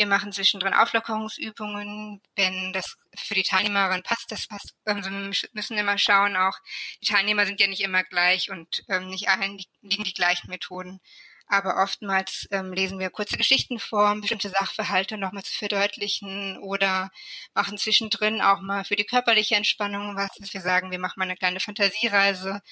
wir 0.00 0.06
machen 0.06 0.32
zwischendrin 0.32 0.72
Auflockerungsübungen, 0.72 2.22
wenn 2.34 2.72
das 2.72 2.96
für 3.14 3.34
die 3.34 3.42
Teilnehmerin 3.42 4.02
passt. 4.02 4.32
Das 4.32 4.46
passt. 4.46 4.74
Also 4.86 5.10
wir 5.10 5.30
müssen 5.52 5.76
immer 5.76 5.98
schauen, 5.98 6.36
auch 6.36 6.56
die 7.02 7.06
Teilnehmer 7.06 7.44
sind 7.44 7.60
ja 7.60 7.66
nicht 7.66 7.82
immer 7.82 8.02
gleich 8.02 8.50
und 8.50 8.82
ähm, 8.88 9.10
nicht 9.10 9.28
allen 9.28 9.62
liegen 9.82 10.04
die 10.04 10.14
gleichen 10.14 10.48
Methoden. 10.48 11.00
Aber 11.46 11.82
oftmals 11.82 12.48
ähm, 12.50 12.72
lesen 12.72 12.98
wir 12.98 13.10
kurze 13.10 13.36
Geschichten 13.36 13.78
vor, 13.78 14.12
um 14.12 14.22
bestimmte 14.22 14.48
Sachverhalte 14.48 15.18
nochmal 15.18 15.42
zu 15.42 15.52
verdeutlichen 15.52 16.56
oder 16.58 17.10
machen 17.52 17.76
zwischendrin 17.76 18.40
auch 18.40 18.62
mal 18.62 18.84
für 18.84 18.96
die 18.96 19.04
körperliche 19.04 19.56
Entspannung 19.56 20.16
was. 20.16 20.30
Dass 20.38 20.54
wir 20.54 20.62
sagen, 20.62 20.90
wir 20.90 20.98
machen 20.98 21.18
mal 21.18 21.24
eine 21.24 21.36
kleine 21.36 21.60
Fantasiereise 21.60 22.62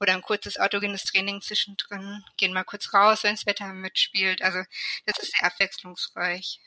oder 0.00 0.14
ein 0.14 0.22
kurzes 0.22 0.58
autogenes 0.58 1.04
Training 1.04 1.42
zwischendrin, 1.42 2.24
gehen 2.38 2.54
mal 2.54 2.64
kurz 2.64 2.94
raus, 2.94 3.24
wenn 3.24 3.34
das 3.34 3.44
Wetter 3.44 3.74
mitspielt. 3.74 4.40
Also 4.40 4.62
das 5.04 5.18
ist 5.18 5.36
sehr 5.36 5.48
abwechslungsreich. 5.48 6.60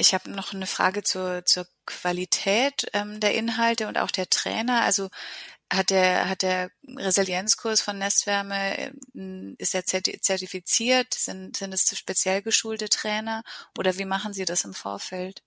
Ich 0.00 0.14
habe 0.14 0.30
noch 0.30 0.54
eine 0.54 0.68
Frage 0.68 1.02
zur, 1.02 1.44
zur 1.44 1.66
Qualität 1.84 2.86
ähm, 2.92 3.18
der 3.18 3.34
Inhalte 3.34 3.88
und 3.88 3.98
auch 3.98 4.12
der 4.12 4.30
Trainer. 4.30 4.82
Also 4.82 5.10
hat 5.72 5.90
der, 5.90 6.28
hat 6.28 6.42
der 6.42 6.70
Resilienzkurs 6.86 7.82
von 7.82 7.98
Nestwärme, 7.98 8.78
äh, 8.78 8.92
ist 9.58 9.74
er 9.74 9.84
zertifiziert? 9.84 11.12
Sind, 11.14 11.56
sind 11.56 11.74
es 11.74 11.98
speziell 11.98 12.42
geschulte 12.42 12.88
Trainer 12.88 13.42
oder 13.76 13.98
wie 13.98 14.04
machen 14.04 14.32
Sie 14.32 14.44
das 14.44 14.64
im 14.64 14.72
Vorfeld? 14.72 15.42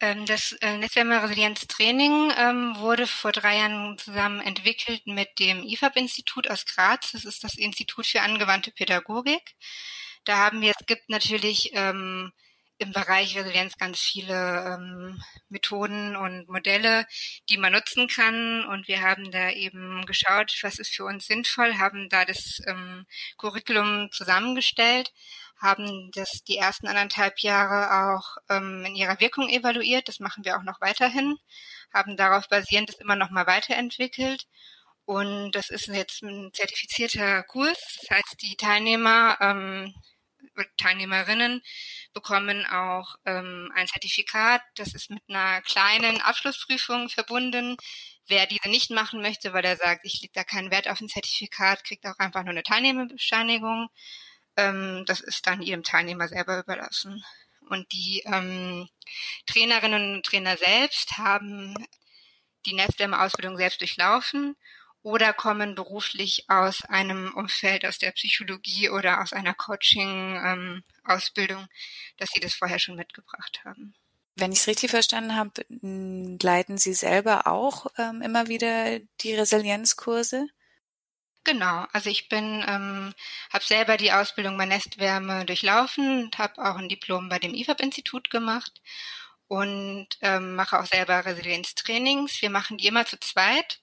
Ähm, 0.00 0.26
das 0.26 0.52
äh, 0.62 0.78
Netzwärme 0.78 1.22
Resilienz 1.22 1.66
Training 1.68 2.32
ähm, 2.36 2.74
wurde 2.78 3.06
vor 3.06 3.32
drei 3.32 3.58
Jahren 3.58 3.98
zusammen 3.98 4.40
entwickelt 4.40 5.06
mit 5.06 5.38
dem 5.38 5.62
IFAB-Institut 5.62 6.50
aus 6.50 6.64
Graz. 6.64 7.12
Das 7.12 7.24
ist 7.24 7.44
das 7.44 7.54
Institut 7.54 8.06
für 8.06 8.22
angewandte 8.22 8.72
Pädagogik. 8.72 9.54
Da 10.24 10.38
haben 10.38 10.60
wir, 10.62 10.72
es 10.76 10.86
gibt 10.86 11.08
natürlich 11.08 11.70
ähm, 11.74 12.32
im 12.82 12.92
Bereich 12.92 13.36
Resilienz 13.36 13.76
ganz 13.78 14.00
viele 14.00 14.34
ähm, 14.34 15.22
Methoden 15.48 16.16
und 16.16 16.48
Modelle, 16.48 17.06
die 17.48 17.56
man 17.56 17.72
nutzen 17.72 18.08
kann. 18.08 18.64
Und 18.66 18.88
wir 18.88 19.00
haben 19.00 19.30
da 19.30 19.50
eben 19.50 20.04
geschaut, 20.06 20.52
was 20.62 20.78
ist 20.78 20.94
für 20.94 21.04
uns 21.04 21.26
sinnvoll, 21.26 21.78
haben 21.78 22.08
da 22.08 22.24
das 22.24 22.60
ähm, 22.66 23.06
Curriculum 23.38 24.10
zusammengestellt, 24.10 25.12
haben 25.60 26.10
das 26.14 26.42
die 26.46 26.58
ersten 26.58 26.88
anderthalb 26.88 27.38
Jahre 27.40 28.14
auch 28.14 28.36
ähm, 28.50 28.84
in 28.84 28.96
ihrer 28.96 29.20
Wirkung 29.20 29.48
evaluiert. 29.48 30.08
Das 30.08 30.18
machen 30.18 30.44
wir 30.44 30.56
auch 30.58 30.64
noch 30.64 30.80
weiterhin, 30.80 31.36
haben 31.94 32.16
darauf 32.16 32.48
basierend 32.48 32.88
das 32.88 33.00
immer 33.00 33.16
noch 33.16 33.30
mal 33.30 33.46
weiterentwickelt. 33.46 34.46
Und 35.04 35.52
das 35.52 35.70
ist 35.70 35.88
jetzt 35.88 36.22
ein 36.22 36.50
zertifizierter 36.52 37.42
Kurs. 37.44 37.78
Das 38.00 38.18
heißt, 38.18 38.36
die 38.42 38.56
Teilnehmer 38.56 39.36
ähm, 39.40 39.94
Teilnehmerinnen 40.76 41.62
bekommen 42.12 42.66
auch 42.66 43.16
ähm, 43.24 43.70
ein 43.74 43.86
Zertifikat. 43.86 44.62
Das 44.76 44.94
ist 44.94 45.10
mit 45.10 45.22
einer 45.28 45.62
kleinen 45.62 46.20
Abschlussprüfung 46.20 47.08
verbunden. 47.08 47.76
Wer 48.26 48.46
diese 48.46 48.68
nicht 48.68 48.90
machen 48.90 49.20
möchte, 49.20 49.52
weil 49.52 49.64
er 49.64 49.76
sagt, 49.76 50.04
ich 50.04 50.20
lege 50.20 50.32
da 50.34 50.44
keinen 50.44 50.70
Wert 50.70 50.88
auf 50.88 51.00
ein 51.00 51.08
Zertifikat, 51.08 51.84
kriegt 51.84 52.06
auch 52.06 52.18
einfach 52.18 52.42
nur 52.42 52.50
eine 52.50 52.62
Teilnehmerbescheinigung. 52.62 53.88
Ähm, 54.56 55.04
das 55.06 55.20
ist 55.20 55.46
dann 55.46 55.62
jedem 55.62 55.82
Teilnehmer 55.82 56.28
selber 56.28 56.58
überlassen. 56.58 57.24
Und 57.68 57.90
die 57.92 58.22
ähm, 58.26 58.88
Trainerinnen 59.46 60.16
und 60.16 60.26
Trainer 60.26 60.56
selbst 60.56 61.18
haben 61.18 61.74
die 62.66 62.74
Netzwärme-Ausbildung 62.74 63.56
selbst 63.56 63.80
durchlaufen 63.80 64.56
oder 65.02 65.32
kommen 65.32 65.74
beruflich 65.74 66.44
aus 66.48 66.84
einem 66.84 67.32
Umfeld 67.34 67.84
aus 67.84 67.98
der 67.98 68.12
Psychologie 68.12 68.88
oder 68.88 69.20
aus 69.20 69.32
einer 69.32 69.54
Coaching-Ausbildung, 69.54 71.62
ähm, 71.62 71.68
dass 72.18 72.30
sie 72.30 72.40
das 72.40 72.54
vorher 72.54 72.78
schon 72.78 72.96
mitgebracht 72.96 73.62
haben. 73.64 73.94
Wenn 74.36 74.52
ich 74.52 74.60
es 74.60 74.66
richtig 74.66 74.90
verstanden 74.90 75.36
habe, 75.36 75.52
leiten 76.42 76.78
Sie 76.78 76.94
selber 76.94 77.46
auch 77.46 77.86
ähm, 77.98 78.22
immer 78.22 78.48
wieder 78.48 78.98
die 79.20 79.34
Resilienzkurse? 79.34 80.46
Genau, 81.44 81.86
also 81.92 82.08
ich 82.08 82.28
bin, 82.28 82.64
ähm, 82.66 83.12
habe 83.52 83.64
selber 83.64 83.96
die 83.96 84.12
Ausbildung 84.12 84.56
bei 84.56 84.64
Nestwärme 84.64 85.44
durchlaufen 85.44 86.24
und 86.24 86.38
habe 86.38 86.64
auch 86.64 86.76
ein 86.76 86.88
Diplom 86.88 87.28
bei 87.28 87.40
dem 87.40 87.52
IFAB-Institut 87.52 88.30
gemacht 88.30 88.80
und 89.48 90.06
ähm, 90.20 90.54
mache 90.54 90.78
auch 90.78 90.86
selber 90.86 91.26
Resilienztrainings. 91.26 92.40
Wir 92.40 92.50
machen 92.50 92.78
die 92.78 92.86
immer 92.86 93.06
zu 93.06 93.18
zweit. 93.18 93.80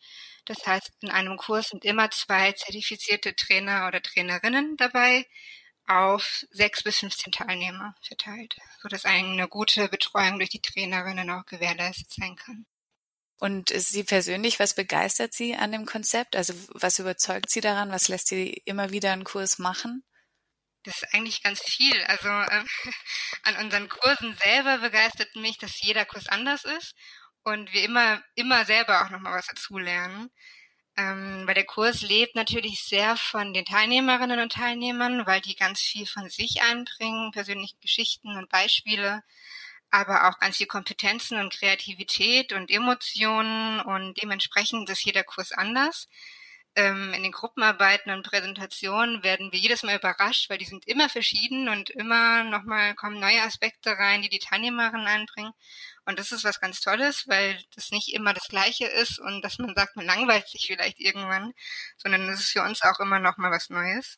Das 0.49 0.65
heißt, 0.65 0.89
in 1.01 1.11
einem 1.11 1.37
Kurs 1.37 1.67
sind 1.69 1.85
immer 1.85 2.09
zwei 2.09 2.53
zertifizierte 2.53 3.35
Trainer 3.35 3.87
oder 3.87 4.01
Trainerinnen 4.01 4.77
dabei 4.77 5.27
auf 5.85 6.43
sechs 6.49 6.81
bis 6.81 6.97
15 6.97 7.31
Teilnehmer 7.31 7.93
verteilt, 8.01 8.55
sodass 8.81 9.05
eine 9.05 9.47
gute 9.47 9.89
Betreuung 9.89 10.39
durch 10.39 10.49
die 10.49 10.61
Trainerinnen 10.61 11.29
auch 11.29 11.45
gewährleistet 11.45 12.11
sein 12.11 12.35
kann. 12.35 12.65
Und 13.39 13.69
Sie 13.69 14.03
persönlich, 14.03 14.59
was 14.59 14.73
begeistert 14.73 15.35
Sie 15.35 15.55
an 15.55 15.71
dem 15.71 15.85
Konzept? 15.85 16.35
Also 16.35 16.55
was 16.69 16.97
überzeugt 16.97 17.51
Sie 17.51 17.61
daran? 17.61 17.91
Was 17.91 18.07
lässt 18.07 18.29
Sie 18.29 18.63
immer 18.65 18.89
wieder 18.89 19.13
einen 19.13 19.25
Kurs 19.25 19.59
machen? 19.59 20.03
Das 20.81 20.95
ist 20.95 21.13
eigentlich 21.13 21.43
ganz 21.43 21.61
viel. 21.61 22.01
Also 22.05 22.27
äh, 22.27 22.63
an 23.43 23.55
unseren 23.57 23.87
Kursen 23.87 24.35
selber 24.43 24.79
begeistert 24.79 25.35
mich, 25.35 25.59
dass 25.59 25.79
jeder 25.79 26.05
Kurs 26.05 26.27
anders 26.27 26.65
ist 26.65 26.95
und 27.43 27.73
wir 27.73 27.83
immer, 27.83 28.21
immer 28.35 28.65
selber 28.65 29.03
auch 29.03 29.09
nochmal 29.09 29.37
was 29.37 29.47
dazulernen. 29.47 30.29
Ähm, 30.97 31.43
weil 31.45 31.55
der 31.55 31.65
Kurs 31.65 32.01
lebt 32.01 32.35
natürlich 32.35 32.83
sehr 32.83 33.15
von 33.15 33.53
den 33.53 33.65
Teilnehmerinnen 33.65 34.39
und 34.39 34.51
Teilnehmern, 34.51 35.25
weil 35.25 35.41
die 35.41 35.55
ganz 35.55 35.79
viel 35.81 36.05
von 36.05 36.29
sich 36.29 36.61
einbringen, 36.61 37.31
persönliche 37.31 37.77
Geschichten 37.81 38.35
und 38.37 38.49
Beispiele, 38.49 39.23
aber 39.91 40.29
auch 40.29 40.39
ganz 40.39 40.57
viel 40.57 40.67
Kompetenzen 40.67 41.39
und 41.39 41.53
Kreativität 41.53 42.53
und 42.53 42.69
Emotionen 42.69 43.79
und 43.81 44.21
dementsprechend 44.21 44.89
ist 44.89 45.05
jeder 45.05 45.23
Kurs 45.23 45.51
anders 45.51 46.09
ähm, 46.79 47.13
in 47.13 47.23
den 47.23 47.33
Gruppenarbeiten 47.33 48.11
und 48.11 48.23
Präsentationen 48.25 49.21
werden 49.21 49.51
wir 49.51 49.59
jedes 49.59 49.83
Mal 49.83 49.97
überrascht, 49.97 50.49
weil 50.49 50.57
die 50.57 50.65
sind 50.65 50.87
immer 50.87 51.09
verschieden 51.09 51.67
und 51.67 51.89
immer 51.89 52.45
nochmal 52.45 52.95
kommen 52.95 53.19
neue 53.19 53.41
Aspekte 53.41 53.91
rein, 53.91 54.21
die 54.21 54.29
die 54.29 54.39
Teilnehmerinnen 54.39 55.05
einbringen. 55.05 55.51
Und 56.05 56.19
das 56.19 56.31
ist 56.31 56.45
was 56.45 56.61
ganz 56.61 56.79
Tolles, 56.79 57.27
weil 57.27 57.61
das 57.75 57.91
nicht 57.91 58.13
immer 58.13 58.33
das 58.33 58.47
Gleiche 58.47 58.85
ist 58.85 59.19
und 59.19 59.41
dass 59.41 59.59
man 59.59 59.75
sagt, 59.75 59.97
man 59.97 60.05
langweilt 60.05 60.47
sich 60.47 60.67
vielleicht 60.67 60.99
irgendwann, 60.99 61.53
sondern 61.97 62.29
es 62.29 62.39
ist 62.39 62.51
für 62.51 62.63
uns 62.63 62.81
auch 62.81 62.99
immer 63.01 63.19
nochmal 63.19 63.51
was 63.51 63.69
Neues. 63.69 64.17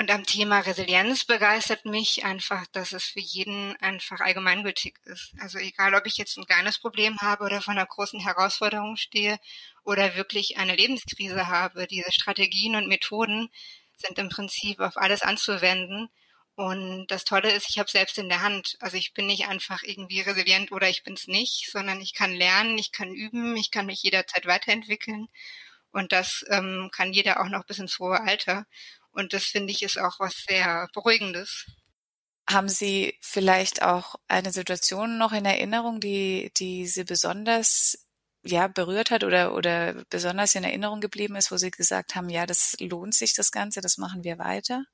Und 0.00 0.12
am 0.12 0.24
Thema 0.24 0.60
Resilienz 0.60 1.24
begeistert 1.24 1.84
mich 1.84 2.24
einfach, 2.24 2.66
dass 2.68 2.92
es 2.92 3.04
für 3.04 3.20
jeden 3.20 3.74
einfach 3.80 4.20
allgemeingültig 4.20 4.94
ist. 5.04 5.32
Also 5.40 5.58
egal, 5.58 5.94
ob 5.94 6.06
ich 6.06 6.16
jetzt 6.16 6.38
ein 6.38 6.46
kleines 6.46 6.78
Problem 6.78 7.18
habe 7.20 7.44
oder 7.44 7.60
vor 7.60 7.72
einer 7.72 7.84
großen 7.84 8.20
Herausforderung 8.20 8.96
stehe 8.96 9.40
oder 9.82 10.14
wirklich 10.14 10.56
eine 10.56 10.76
Lebenskrise 10.76 11.48
habe, 11.48 11.88
diese 11.88 12.12
Strategien 12.12 12.76
und 12.76 12.86
Methoden 12.86 13.48
sind 13.96 14.18
im 14.18 14.28
Prinzip 14.28 14.78
auf 14.78 14.96
alles 14.96 15.22
anzuwenden. 15.22 16.08
Und 16.54 17.08
das 17.08 17.24
Tolle 17.24 17.50
ist, 17.50 17.68
ich 17.68 17.80
habe 17.80 17.90
selbst 17.90 18.18
in 18.18 18.28
der 18.28 18.42
Hand. 18.42 18.76
Also 18.78 18.96
ich 18.96 19.14
bin 19.14 19.26
nicht 19.26 19.48
einfach 19.48 19.82
irgendwie 19.82 20.20
resilient 20.20 20.70
oder 20.70 20.88
ich 20.88 21.02
bin 21.02 21.14
es 21.14 21.26
nicht, 21.26 21.68
sondern 21.72 22.00
ich 22.00 22.14
kann 22.14 22.34
lernen, 22.34 22.78
ich 22.78 22.92
kann 22.92 23.12
üben, 23.12 23.56
ich 23.56 23.72
kann 23.72 23.86
mich 23.86 24.02
jederzeit 24.04 24.46
weiterentwickeln. 24.46 25.28
Und 25.90 26.12
das 26.12 26.44
ähm, 26.50 26.90
kann 26.92 27.12
jeder 27.12 27.40
auch 27.40 27.48
noch 27.48 27.64
bis 27.64 27.78
ins 27.78 27.98
hohe 27.98 28.20
Alter. 28.20 28.66
Und 29.12 29.32
das 29.32 29.44
finde 29.44 29.72
ich 29.72 29.82
ist 29.82 29.98
auch 29.98 30.20
was 30.20 30.44
sehr 30.48 30.88
Beruhigendes. 30.92 31.66
Haben 32.48 32.68
Sie 32.68 33.18
vielleicht 33.20 33.82
auch 33.82 34.16
eine 34.26 34.52
Situation 34.52 35.18
noch 35.18 35.32
in 35.32 35.44
Erinnerung, 35.44 36.00
die, 36.00 36.50
die 36.56 36.86
Sie 36.86 37.04
besonders 37.04 38.08
ja, 38.42 38.68
berührt 38.68 39.10
hat 39.10 39.24
oder, 39.24 39.54
oder 39.54 40.04
besonders 40.10 40.54
in 40.54 40.64
Erinnerung 40.64 41.00
geblieben 41.00 41.36
ist, 41.36 41.50
wo 41.50 41.56
Sie 41.56 41.70
gesagt 41.70 42.14
haben, 42.14 42.28
ja, 42.28 42.46
das 42.46 42.76
lohnt 42.80 43.14
sich 43.14 43.34
das 43.34 43.50
Ganze, 43.50 43.80
das 43.80 43.98
machen 43.98 44.24
wir 44.24 44.38
weiter? 44.38 44.84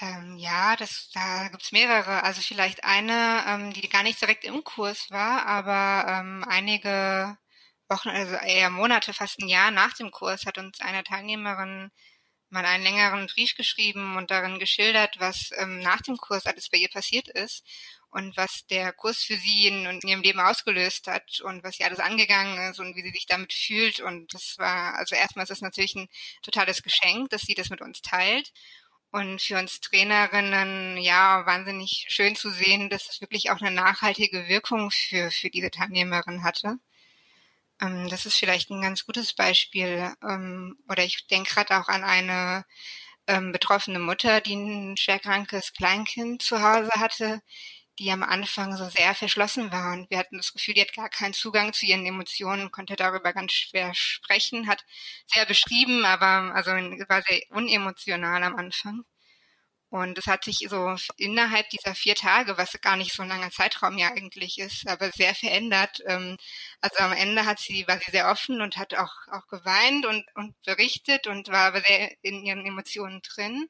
Ähm, 0.00 0.36
ja, 0.38 0.74
das, 0.76 1.10
da 1.12 1.48
gibt's 1.48 1.72
mehrere. 1.72 2.22
Also 2.24 2.40
vielleicht 2.40 2.84
eine, 2.84 3.44
ähm, 3.46 3.72
die 3.72 3.88
gar 3.88 4.02
nicht 4.02 4.20
direkt 4.20 4.44
im 4.44 4.64
Kurs 4.64 5.10
war, 5.10 5.46
aber 5.46 6.10
ähm, 6.10 6.44
einige 6.48 7.36
Wochen, 7.88 8.08
also 8.08 8.34
eher 8.36 8.70
Monate, 8.70 9.12
fast 9.12 9.38
ein 9.40 9.48
Jahr 9.48 9.70
nach 9.70 9.92
dem 9.94 10.10
Kurs 10.10 10.46
hat 10.46 10.58
uns 10.58 10.80
eine 10.80 11.04
Teilnehmerin 11.04 11.90
mal 12.52 12.64
einen 12.64 12.84
längeren 12.84 13.26
Brief 13.26 13.54
geschrieben 13.54 14.16
und 14.16 14.30
darin 14.30 14.58
geschildert, 14.58 15.18
was 15.18 15.50
ähm, 15.56 15.80
nach 15.80 16.02
dem 16.02 16.16
Kurs 16.16 16.46
alles 16.46 16.68
bei 16.68 16.78
ihr 16.78 16.88
passiert 16.88 17.28
ist 17.28 17.64
und 18.10 18.36
was 18.36 18.66
der 18.66 18.92
Kurs 18.92 19.22
für 19.22 19.36
sie 19.36 19.66
in, 19.66 19.86
in, 19.86 20.00
ihrem 20.06 20.22
Leben 20.22 20.40
ausgelöst 20.40 21.06
hat 21.06 21.40
und 21.40 21.64
was 21.64 21.76
sie 21.76 21.84
alles 21.84 21.98
angegangen 21.98 22.70
ist 22.70 22.78
und 22.78 22.94
wie 22.94 23.02
sie 23.02 23.10
sich 23.10 23.26
damit 23.26 23.54
fühlt. 23.54 24.00
Und 24.00 24.34
das 24.34 24.58
war, 24.58 24.94
also 24.96 25.14
erstmal 25.14 25.44
ist 25.44 25.50
es 25.50 25.62
natürlich 25.62 25.94
ein 25.94 26.08
totales 26.42 26.82
Geschenk, 26.82 27.30
dass 27.30 27.42
sie 27.42 27.54
das 27.54 27.70
mit 27.70 27.80
uns 27.80 28.02
teilt. 28.02 28.52
Und 29.10 29.42
für 29.42 29.58
uns 29.58 29.80
Trainerinnen, 29.80 30.96
ja, 30.98 31.44
wahnsinnig 31.46 32.06
schön 32.08 32.36
zu 32.36 32.50
sehen, 32.50 32.90
dass 32.90 33.08
es 33.10 33.20
wirklich 33.20 33.50
auch 33.50 33.60
eine 33.60 33.70
nachhaltige 33.70 34.48
Wirkung 34.48 34.90
für, 34.90 35.30
für 35.30 35.50
diese 35.50 35.70
Teilnehmerin 35.70 36.42
hatte. 36.44 36.78
Ähm, 37.82 38.08
das 38.08 38.26
ist 38.26 38.36
vielleicht 38.38 38.70
ein 38.70 38.80
ganz 38.82 39.04
gutes 39.06 39.34
Beispiel. 39.34 40.12
Ähm, 40.22 40.78
oder 40.88 41.04
ich 41.04 41.26
denke 41.28 41.52
gerade 41.54 41.78
auch 41.78 41.88
an 41.88 42.04
eine 42.04 42.64
ähm, 43.28 43.52
betroffene 43.52 43.98
Mutter, 43.98 44.40
die 44.40 44.54
ein 44.56 44.96
schwerkrankes 44.96 45.72
Kleinkind 45.74 46.42
zu 46.42 46.62
Hause 46.62 46.90
hatte, 46.96 47.42
die 47.98 48.10
am 48.12 48.22
Anfang 48.24 48.76
so 48.76 48.88
sehr 48.88 49.14
verschlossen 49.14 49.72
war. 49.72 49.92
Und 49.94 50.10
wir 50.10 50.18
hatten 50.18 50.38
das 50.38 50.52
Gefühl, 50.54 50.74
die 50.74 50.82
hat 50.82 50.94
gar 50.94 51.10
keinen 51.10 51.34
Zugang 51.34 51.72
zu 51.74 51.86
ihren 51.86 52.06
Emotionen, 52.06 52.70
konnte 52.72 52.96
darüber 52.96 53.32
ganz 53.34 53.52
schwer 53.52 53.94
sprechen, 53.94 54.68
hat 54.68 54.84
sehr 55.26 55.46
beschrieben, 55.46 56.04
aber 56.06 56.54
also 56.54 56.72
war 56.72 57.22
sehr 57.22 57.42
unemotional 57.50 58.42
am 58.44 58.56
Anfang. 58.56 59.04
Und 59.92 60.16
es 60.16 60.26
hat 60.26 60.42
sich 60.44 60.66
so 60.70 60.96
innerhalb 61.18 61.68
dieser 61.68 61.94
vier 61.94 62.14
Tage, 62.14 62.56
was 62.56 62.80
gar 62.80 62.96
nicht 62.96 63.12
so 63.12 63.24
ein 63.24 63.28
langer 63.28 63.50
Zeitraum 63.50 63.98
ja 63.98 64.08
eigentlich 64.08 64.58
ist, 64.58 64.88
aber 64.88 65.10
sehr 65.10 65.34
verändert. 65.34 66.02
Ähm, 66.06 66.38
also 66.80 66.96
am 67.00 67.12
Ende 67.12 67.44
hat 67.44 67.58
sie, 67.58 67.86
war 67.86 67.98
sie 67.98 68.10
sehr 68.10 68.30
offen 68.30 68.62
und 68.62 68.78
hat 68.78 68.94
auch, 68.94 69.12
auch 69.30 69.46
geweint 69.48 70.06
und, 70.06 70.24
und 70.34 70.54
berichtet 70.62 71.26
und 71.26 71.48
war 71.48 71.66
aber 71.66 71.82
sehr 71.82 72.10
in 72.22 72.42
ihren 72.42 72.64
Emotionen 72.64 73.20
drin 73.20 73.68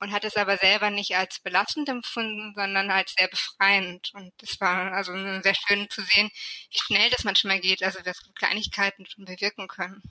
und 0.00 0.12
hat 0.12 0.24
es 0.24 0.36
aber 0.36 0.58
selber 0.58 0.90
nicht 0.90 1.16
als 1.16 1.40
belastend 1.40 1.88
empfunden, 1.88 2.52
sondern 2.54 2.90
als 2.90 3.14
sehr 3.18 3.28
befreiend. 3.28 4.10
Und 4.12 4.34
das 4.42 4.60
war 4.60 4.92
also 4.92 5.14
sehr 5.40 5.54
schön 5.54 5.88
zu 5.88 6.02
sehen, 6.02 6.28
wie 6.72 6.78
schnell 6.78 7.08
das 7.08 7.24
manchmal 7.24 7.60
geht, 7.60 7.82
also 7.82 8.00
was 8.04 8.18
Kleinigkeiten 8.34 9.06
schon 9.06 9.24
bewirken 9.24 9.66
können. 9.68 10.02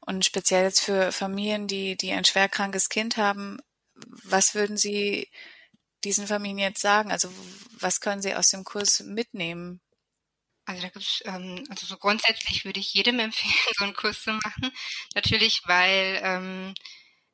Und 0.00 0.24
speziell 0.24 0.64
jetzt 0.64 0.80
für 0.80 1.12
Familien, 1.12 1.68
die, 1.68 1.94
die 1.94 2.12
ein 2.12 2.24
schwerkrankes 2.24 2.88
Kind 2.88 3.18
haben, 3.18 3.60
was 4.24 4.54
würden 4.54 4.76
Sie 4.76 5.28
diesen 6.04 6.26
Familien 6.26 6.58
jetzt 6.58 6.82
sagen? 6.82 7.10
Also 7.12 7.32
was 7.78 8.00
können 8.00 8.22
Sie 8.22 8.34
aus 8.34 8.48
dem 8.48 8.64
Kurs 8.64 9.00
mitnehmen? 9.00 9.80
Also 10.64 10.82
da 10.82 10.88
gibt's, 10.88 11.22
ähm, 11.24 11.64
also 11.70 11.86
so 11.86 11.96
grundsätzlich 11.96 12.64
würde 12.64 12.80
ich 12.80 12.94
jedem 12.94 13.18
empfehlen, 13.18 13.54
so 13.78 13.84
einen 13.84 13.94
Kurs 13.94 14.22
zu 14.22 14.32
machen. 14.32 14.72
Natürlich, 15.14 15.62
weil 15.66 16.20
ähm, 16.22 16.74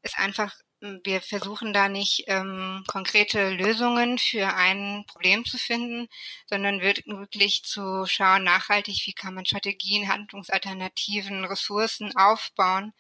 es 0.03 0.15
einfach, 0.15 0.55
wir 0.81 1.21
versuchen 1.21 1.73
da 1.73 1.89
nicht 1.89 2.25
ähm, 2.29 2.85
konkrete 2.87 3.51
Lösungen 3.51 4.19
für 4.19 4.55
ein 4.55 5.05
Problem 5.09 5.45
zu 5.45 5.59
finden, 5.59 6.09
sondern 6.47 6.81
wirklich 6.81 7.65
zu 7.65 8.07
schauen, 8.07 8.45
nachhaltig, 8.45 9.03
wie 9.07 9.13
kann 9.13 9.35
man 9.35 9.45
Strategien, 9.45 10.09
Handlungsalternativen, 10.09 11.45
Ressourcen 11.45 12.17
aufbauen 12.17 12.93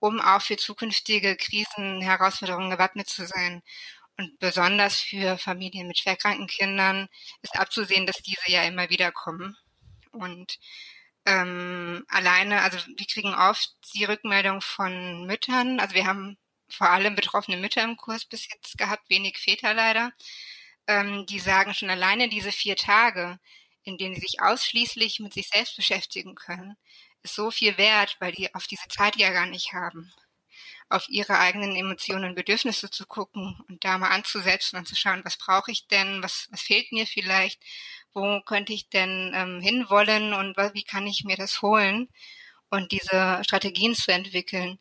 um 0.00 0.20
auch 0.20 0.42
für 0.42 0.56
zukünftige 0.56 1.36
Krisen, 1.36 2.00
Herausforderungen 2.00 2.70
gewappnet 2.70 3.08
zu 3.08 3.26
sein. 3.26 3.62
Und 4.16 4.38
besonders 4.40 4.98
für 5.00 5.38
Familien 5.38 5.86
mit 5.88 5.98
schwerkranken 5.98 6.48
Kindern 6.48 7.08
ist 7.42 7.58
abzusehen, 7.58 8.06
dass 8.06 8.16
diese 8.22 8.50
ja 8.50 8.64
immer 8.64 8.90
wieder 8.90 9.12
kommen. 9.12 9.56
Und 10.12 10.58
ähm, 11.26 12.04
alleine, 12.08 12.62
also 12.62 12.78
wir 12.78 13.06
kriegen 13.06 13.34
oft 13.34 13.70
die 13.94 14.04
Rückmeldung 14.04 14.60
von 14.60 15.26
Müttern, 15.26 15.78
also 15.78 15.94
wir 15.94 16.06
haben 16.06 16.38
vor 16.68 16.90
allem 16.90 17.14
betroffene 17.14 17.56
Mütter 17.56 17.82
im 17.82 17.96
Kurs 17.96 18.24
bis 18.24 18.48
jetzt 18.48 18.76
gehabt, 18.78 19.08
wenig 19.08 19.38
Väter 19.38 19.74
leider. 19.74 20.12
Ähm, 20.86 21.26
die 21.26 21.38
sagen 21.38 21.74
schon 21.74 21.90
alleine 21.90 22.28
diese 22.28 22.52
vier 22.52 22.76
Tage, 22.76 23.38
in 23.82 23.98
denen 23.98 24.14
sie 24.14 24.22
sich 24.22 24.40
ausschließlich 24.40 25.20
mit 25.20 25.34
sich 25.34 25.48
selbst 25.48 25.76
beschäftigen 25.76 26.34
können, 26.34 26.76
ist 27.22 27.34
so 27.34 27.50
viel 27.50 27.76
wert, 27.78 28.16
weil 28.20 28.32
die 28.32 28.54
auf 28.54 28.66
diese 28.66 28.88
Zeit 28.88 29.16
ja 29.16 29.30
gar 29.30 29.46
nicht 29.46 29.72
haben. 29.72 30.12
Auf 30.88 31.08
ihre 31.08 31.38
eigenen 31.38 31.76
Emotionen 31.76 32.24
und 32.30 32.34
Bedürfnisse 32.34 32.90
zu 32.90 33.06
gucken 33.06 33.60
und 33.68 33.84
da 33.84 33.98
mal 33.98 34.08
anzusetzen 34.10 34.78
und 34.78 34.86
zu 34.86 34.96
schauen, 34.96 35.24
was 35.24 35.36
brauche 35.36 35.70
ich 35.70 35.86
denn, 35.88 36.22
was, 36.22 36.48
was 36.50 36.62
fehlt 36.62 36.92
mir 36.92 37.06
vielleicht, 37.06 37.62
wo 38.14 38.40
könnte 38.42 38.72
ich 38.72 38.88
denn 38.88 39.32
ähm, 39.34 39.60
hinwollen 39.60 40.32
und 40.32 40.56
wie 40.74 40.84
kann 40.84 41.06
ich 41.06 41.24
mir 41.24 41.36
das 41.36 41.62
holen 41.62 42.08
und 42.70 42.92
diese 42.92 43.40
Strategien 43.44 43.94
zu 43.94 44.12
entwickeln. 44.12 44.78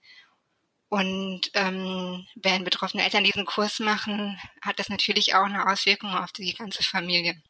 Und 0.90 1.52
ähm, 1.54 2.26
wenn 2.36 2.64
betroffene 2.64 3.04
Eltern 3.04 3.24
diesen 3.26 3.46
Kurs 3.46 3.80
machen, 3.80 4.40
hat 4.62 4.80
das 4.80 4.90
natürlich 4.90 5.36
auch 5.36 5.44
eine 5.46 5.68
Auswirkung 5.70 6.12
auf 6.16 6.32
die 6.32 6.54
ganze 6.54 6.84
Familie. 6.84 7.42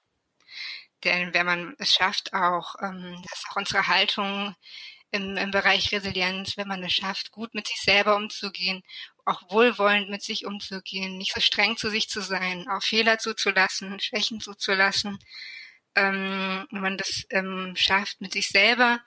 Denn 1.03 1.33
wenn 1.33 1.45
man 1.45 1.75
es 1.77 1.91
schafft, 1.91 2.33
auch, 2.33 2.75
ähm, 2.81 3.21
das 3.23 3.39
ist 3.39 3.45
auch 3.49 3.55
unsere 3.57 3.87
Haltung 3.87 4.55
im, 5.11 5.37
im 5.37 5.51
Bereich 5.51 5.91
Resilienz, 5.91 6.57
wenn 6.57 6.67
man 6.67 6.83
es 6.83 6.93
schafft, 6.93 7.31
gut 7.31 7.53
mit 7.53 7.67
sich 7.67 7.79
selber 7.81 8.15
umzugehen, 8.15 8.83
auch 9.25 9.41
wohlwollend 9.49 10.09
mit 10.09 10.23
sich 10.23 10.45
umzugehen, 10.45 11.17
nicht 11.17 11.33
so 11.33 11.41
streng 11.41 11.77
zu 11.77 11.89
sich 11.89 12.09
zu 12.09 12.21
sein, 12.21 12.67
auch 12.69 12.81
Fehler 12.81 13.19
zuzulassen, 13.19 13.99
Schwächen 13.99 14.41
zuzulassen, 14.41 15.19
ähm, 15.95 16.67
wenn 16.71 16.81
man 16.81 16.97
das 16.97 17.25
ähm, 17.31 17.73
schafft 17.75 18.21
mit 18.21 18.33
sich 18.33 18.47
selber, 18.47 19.01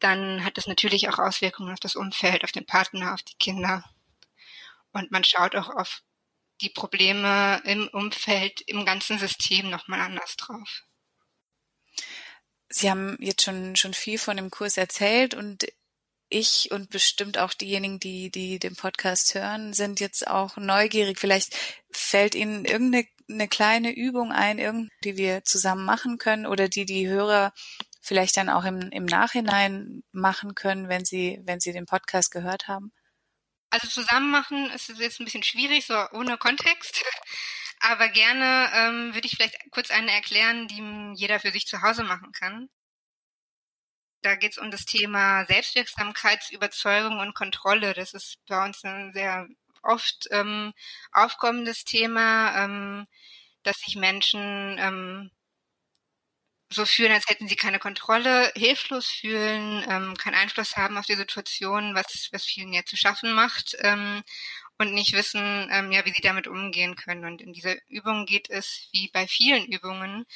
dann 0.00 0.44
hat 0.44 0.58
das 0.58 0.66
natürlich 0.66 1.08
auch 1.08 1.18
Auswirkungen 1.18 1.72
auf 1.72 1.80
das 1.80 1.96
Umfeld, 1.96 2.44
auf 2.44 2.52
den 2.52 2.66
Partner, 2.66 3.14
auf 3.14 3.22
die 3.22 3.36
Kinder. 3.38 3.84
Und 4.92 5.10
man 5.12 5.24
schaut 5.24 5.54
auch 5.56 5.70
auf 5.70 6.02
die 6.60 6.70
Probleme 6.70 7.62
im 7.64 7.88
Umfeld, 7.88 8.60
im 8.62 8.84
ganzen 8.84 9.18
System 9.18 9.70
nochmal 9.70 10.00
anders 10.00 10.36
drauf. 10.36 10.82
Sie 12.72 12.90
haben 12.90 13.16
jetzt 13.20 13.42
schon, 13.42 13.76
schon 13.76 13.94
viel 13.94 14.18
von 14.18 14.36
dem 14.36 14.50
Kurs 14.50 14.76
erzählt 14.76 15.34
und 15.34 15.66
ich 16.28 16.70
und 16.70 16.88
bestimmt 16.90 17.36
auch 17.36 17.52
diejenigen, 17.52 18.00
die, 18.00 18.30
die 18.30 18.58
den 18.58 18.74
Podcast 18.74 19.34
hören, 19.34 19.74
sind 19.74 20.00
jetzt 20.00 20.26
auch 20.26 20.56
neugierig. 20.56 21.18
Vielleicht 21.18 21.54
fällt 21.90 22.34
Ihnen 22.34 22.64
irgendeine 22.64 23.48
kleine 23.48 23.94
Übung 23.94 24.32
ein, 24.32 24.90
die 25.04 25.16
wir 25.16 25.44
zusammen 25.44 25.84
machen 25.84 26.16
können 26.16 26.46
oder 26.46 26.68
die 26.68 26.86
die 26.86 27.06
Hörer 27.06 27.52
vielleicht 28.00 28.36
dann 28.36 28.48
auch 28.48 28.64
im, 28.64 28.90
im 28.90 29.04
Nachhinein 29.04 30.02
machen 30.12 30.54
können, 30.54 30.88
wenn 30.88 31.04
sie, 31.04 31.40
wenn 31.44 31.60
sie 31.60 31.72
den 31.72 31.86
Podcast 31.86 32.30
gehört 32.32 32.66
haben? 32.66 32.92
Also 33.70 33.88
zusammen 33.88 34.30
machen 34.30 34.70
ist 34.70 34.88
jetzt 34.88 35.20
ein 35.20 35.24
bisschen 35.24 35.44
schwierig, 35.44 35.86
so 35.86 35.94
ohne 36.12 36.36
Kontext. 36.36 37.02
Aber 37.84 38.08
gerne 38.08 38.70
ähm, 38.74 39.12
würde 39.12 39.26
ich 39.26 39.34
vielleicht 39.34 39.58
kurz 39.72 39.90
eine 39.90 40.12
erklären, 40.12 40.68
die 40.68 41.14
jeder 41.16 41.40
für 41.40 41.50
sich 41.50 41.66
zu 41.66 41.82
Hause 41.82 42.04
machen 42.04 42.30
kann. 42.32 42.70
Da 44.22 44.36
geht 44.36 44.52
es 44.52 44.58
um 44.58 44.70
das 44.70 44.84
Thema 44.84 45.44
Selbstwirksamkeitsüberzeugung 45.46 47.18
und 47.18 47.34
Kontrolle. 47.34 47.92
Das 47.92 48.14
ist 48.14 48.38
bei 48.46 48.64
uns 48.64 48.84
ein 48.84 49.12
sehr 49.12 49.48
oft 49.82 50.28
ähm, 50.30 50.72
aufkommendes 51.10 51.84
Thema, 51.84 52.64
ähm, 52.64 53.06
dass 53.64 53.78
sich 53.80 53.96
Menschen 53.96 54.78
ähm, 54.78 55.32
so 56.70 56.86
fühlen, 56.86 57.12
als 57.12 57.28
hätten 57.28 57.48
sie 57.48 57.56
keine 57.56 57.78
Kontrolle, 57.80 58.50
hilflos 58.54 59.08
fühlen, 59.08 59.84
ähm, 59.88 60.16
keinen 60.16 60.34
Einfluss 60.36 60.76
haben 60.76 60.96
auf 60.98 61.06
die 61.06 61.16
Situation, 61.16 61.94
was, 61.94 62.28
was 62.32 62.44
vielen 62.44 62.72
ja 62.72 62.84
zu 62.84 62.96
schaffen 62.96 63.32
macht 63.32 63.76
ähm, 63.80 64.22
und 64.78 64.94
nicht 64.94 65.12
wissen, 65.12 65.68
ähm, 65.70 65.92
ja, 65.92 66.04
wie 66.04 66.12
sie 66.12 66.22
damit 66.22 66.48
umgehen 66.48 66.96
können. 66.96 67.24
Und 67.24 67.40
in 67.40 67.52
dieser 67.52 67.76
Übung 67.88 68.26
geht 68.26 68.50
es, 68.50 68.88
wie 68.92 69.08
bei 69.12 69.26
vielen 69.26 69.66
Übungen 69.66 70.26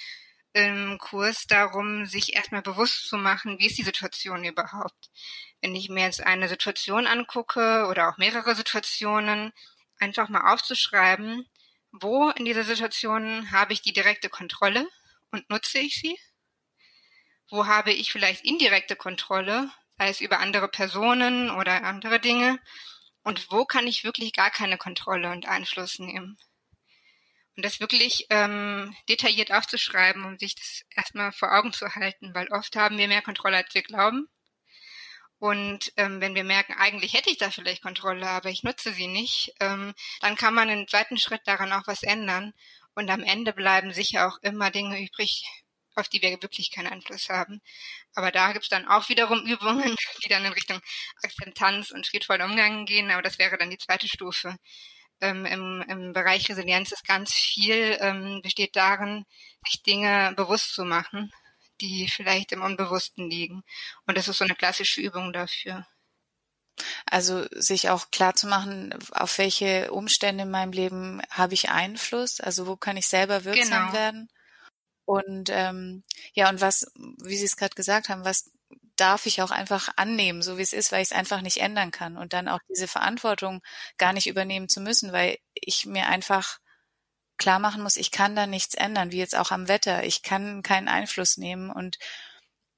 im 0.53 0.99
Kurs, 0.99 1.47
darum, 1.47 2.07
sich 2.07 2.35
erstmal 2.35 2.63
bewusst 2.63 3.09
zu 3.09 3.19
machen, 3.19 3.59
wie 3.59 3.67
ist 3.67 3.77
die 3.77 3.83
Situation 3.83 4.45
überhaupt. 4.45 5.11
Wenn 5.61 5.75
ich 5.75 5.89
mir 5.89 6.05
jetzt 6.05 6.23
eine 6.23 6.49
Situation 6.49 7.07
angucke 7.07 7.87
oder 7.91 8.09
auch 8.09 8.17
mehrere 8.17 8.55
Situationen, 8.55 9.53
einfach 9.99 10.29
mal 10.29 10.53
aufzuschreiben, 10.53 11.47
wo 11.93 12.31
in 12.31 12.45
dieser 12.45 12.65
Situation 12.65 13.51
habe 13.51 13.73
ich 13.73 13.83
die 13.83 13.93
direkte 13.93 14.29
Kontrolle 14.29 14.89
und 15.31 15.49
nutze 15.51 15.79
ich 15.79 15.97
sie? 15.97 16.19
Wo 17.51 17.67
habe 17.67 17.93
ich 17.93 18.13
vielleicht 18.13 18.45
indirekte 18.45 18.97
Kontrolle, 18.97 19.71
sei 19.99 20.09
es 20.09 20.21
über 20.21 20.41
andere 20.41 20.69
Personen 20.69 21.51
oder 21.51 21.85
andere 21.85 22.19
Dinge? 22.19 22.59
Und 23.27 23.51
wo 23.51 23.65
kann 23.65 23.89
ich 23.89 24.05
wirklich 24.05 24.33
gar 24.33 24.53
keine 24.53 24.79
Kontrolle 24.79 25.33
und 25.33 25.49
Einfluss 25.49 25.99
nehmen. 25.99 26.39
Und 27.57 27.65
das 27.65 27.81
wirklich 27.81 28.29
ähm, 28.31 28.95
detailliert 29.09 29.51
aufzuschreiben, 29.51 30.25
um 30.25 30.39
sich 30.39 30.55
das 30.55 30.85
erstmal 30.95 31.33
vor 31.33 31.53
Augen 31.53 31.73
zu 31.73 31.93
halten, 31.97 32.37
weil 32.37 32.47
oft 32.53 32.77
haben 32.77 32.99
wir 32.99 33.09
mehr 33.09 33.23
Kontrolle, 33.23 33.57
als 33.57 33.75
wir 33.75 33.83
glauben. 33.83 34.29
Und 35.41 35.93
ähm, 35.97 36.21
wenn 36.21 36.37
wir 36.37 36.45
merken, 36.45 36.75
eigentlich 36.75 37.15
hätte 37.15 37.31
ich 37.31 37.37
da 37.37 37.51
vielleicht 37.51 37.83
Kontrolle, 37.83 38.29
aber 38.29 38.49
ich 38.51 38.63
nutze 38.63 38.93
sie 38.93 39.09
nicht, 39.09 39.53
ähm, 39.59 39.93
dann 40.21 40.37
kann 40.37 40.55
man 40.55 40.69
im 40.69 40.87
zweiten 40.87 41.19
Schritt 41.19 41.43
daran 41.47 41.73
auch 41.73 41.89
was 41.89 42.05
ändern. 42.05 42.53
Und 42.95 43.11
am 43.11 43.25
Ende 43.25 43.53
bleiben 43.53 43.93
sicher 43.93 44.29
auch 44.29 44.39
immer 44.43 44.71
Dinge 44.71 45.03
übrig, 45.03 45.45
auf 45.97 46.09
die 46.09 46.23
wir 46.23 46.31
wirklich 46.43 46.71
keinen 46.71 46.93
Einfluss 46.93 47.29
haben. 47.29 47.61
Aber 48.15 48.31
da 48.31 48.53
gibt's 48.53 48.69
dann 48.69 48.87
auch 48.87 49.09
wiederum 49.09 49.45
Übungen, 49.47 49.97
die 50.25 50.29
dann 50.29 50.45
in 50.45 50.53
Richtung 50.53 50.81
Akzeptanz 51.23 51.91
und 51.91 52.07
friedvoller 52.07 52.45
Umgang 52.45 52.87
gehen, 52.87 53.11
aber 53.11 53.23
das 53.23 53.39
wäre 53.39 53.59
dann 53.59 53.71
die 53.71 53.79
zweite 53.79 54.09
Stufe. 54.09 54.57
Ähm, 55.21 55.47
im, 55.47 55.83
Im 55.89 56.13
Bereich 56.13 56.49
Resilienz 56.49 56.93
ist 56.93 57.07
ganz 57.07 57.33
viel, 57.33 57.97
ähm, 58.01 58.41
besteht 58.43 58.77
darin, 58.77 59.25
sich 59.67 59.83
Dinge 59.83 60.35
bewusst 60.37 60.75
zu 60.75 60.85
machen, 60.85 61.33
die 61.81 62.09
vielleicht 62.09 62.53
im 62.53 62.63
Unbewussten 62.63 63.31
liegen. 63.31 63.63
Und 64.07 64.19
das 64.19 64.29
ist 64.29 64.39
so 64.39 64.45
eine 64.45 64.55
klassische 64.55 65.01
Übung 65.01 65.33
dafür. 65.33 65.87
Also 67.07 67.47
sich 67.53 67.89
auch 67.89 68.11
klar 68.11 68.35
zu 68.35 68.47
machen, 68.47 68.95
auf 69.13 69.39
welche 69.39 69.91
Umstände 69.91 70.43
in 70.43 70.51
meinem 70.51 70.73
Leben 70.73 71.23
habe 71.31 71.55
ich 71.55 71.71
Einfluss, 71.71 72.41
also 72.41 72.67
wo 72.67 72.77
kann 72.77 72.99
ich 72.99 73.07
selber 73.07 73.45
wirksam 73.45 73.87
genau. 73.87 73.93
werden. 73.95 74.29
Und 75.07 75.49
ähm, 75.51 76.03
ja, 76.35 76.51
und 76.51 76.61
was, 76.61 76.93
wie 77.23 77.37
Sie 77.37 77.47
es 77.47 77.57
gerade 77.57 77.75
gesagt 77.75 78.11
haben, 78.11 78.25
was 78.25 78.51
darf 78.97 79.27
ich 79.27 79.41
auch 79.43 79.51
einfach 79.51 79.91
annehmen, 79.97 80.43
so 80.43 80.59
wie 80.59 80.63
es 80.63 80.73
ist, 80.73 80.93
weil 80.93 81.03
ich 81.03 81.11
es 81.11 81.17
einfach 81.17 81.41
nicht 81.43 81.59
ändern 81.59 81.91
kann 81.91 82.17
und 82.17 82.33
dann 82.33 82.49
auch 82.49 82.61
diese 82.69 82.89
Verantwortung 82.89 83.63
gar 83.99 84.13
nicht 84.13 84.27
übernehmen 84.27 84.69
zu 84.69 84.81
müssen, 84.81 85.13
weil 85.13 85.39
ich 85.55 85.87
mir 85.87 86.07
einfach 86.07 86.59
klar 87.37 87.59
machen 87.59 87.83
muss, 87.83 87.97
ich 87.97 88.11
kann 88.11 88.35
da 88.35 88.47
nichts 88.47 88.75
ändern, 88.75 89.13
wie 89.13 89.19
jetzt 89.19 89.37
auch 89.37 89.51
am 89.51 89.69
Wetter. 89.69 90.05
Ich 90.05 90.23
kann 90.23 90.63
keinen 90.63 90.89
Einfluss 90.89 91.37
nehmen 91.37 91.71
und 91.71 91.99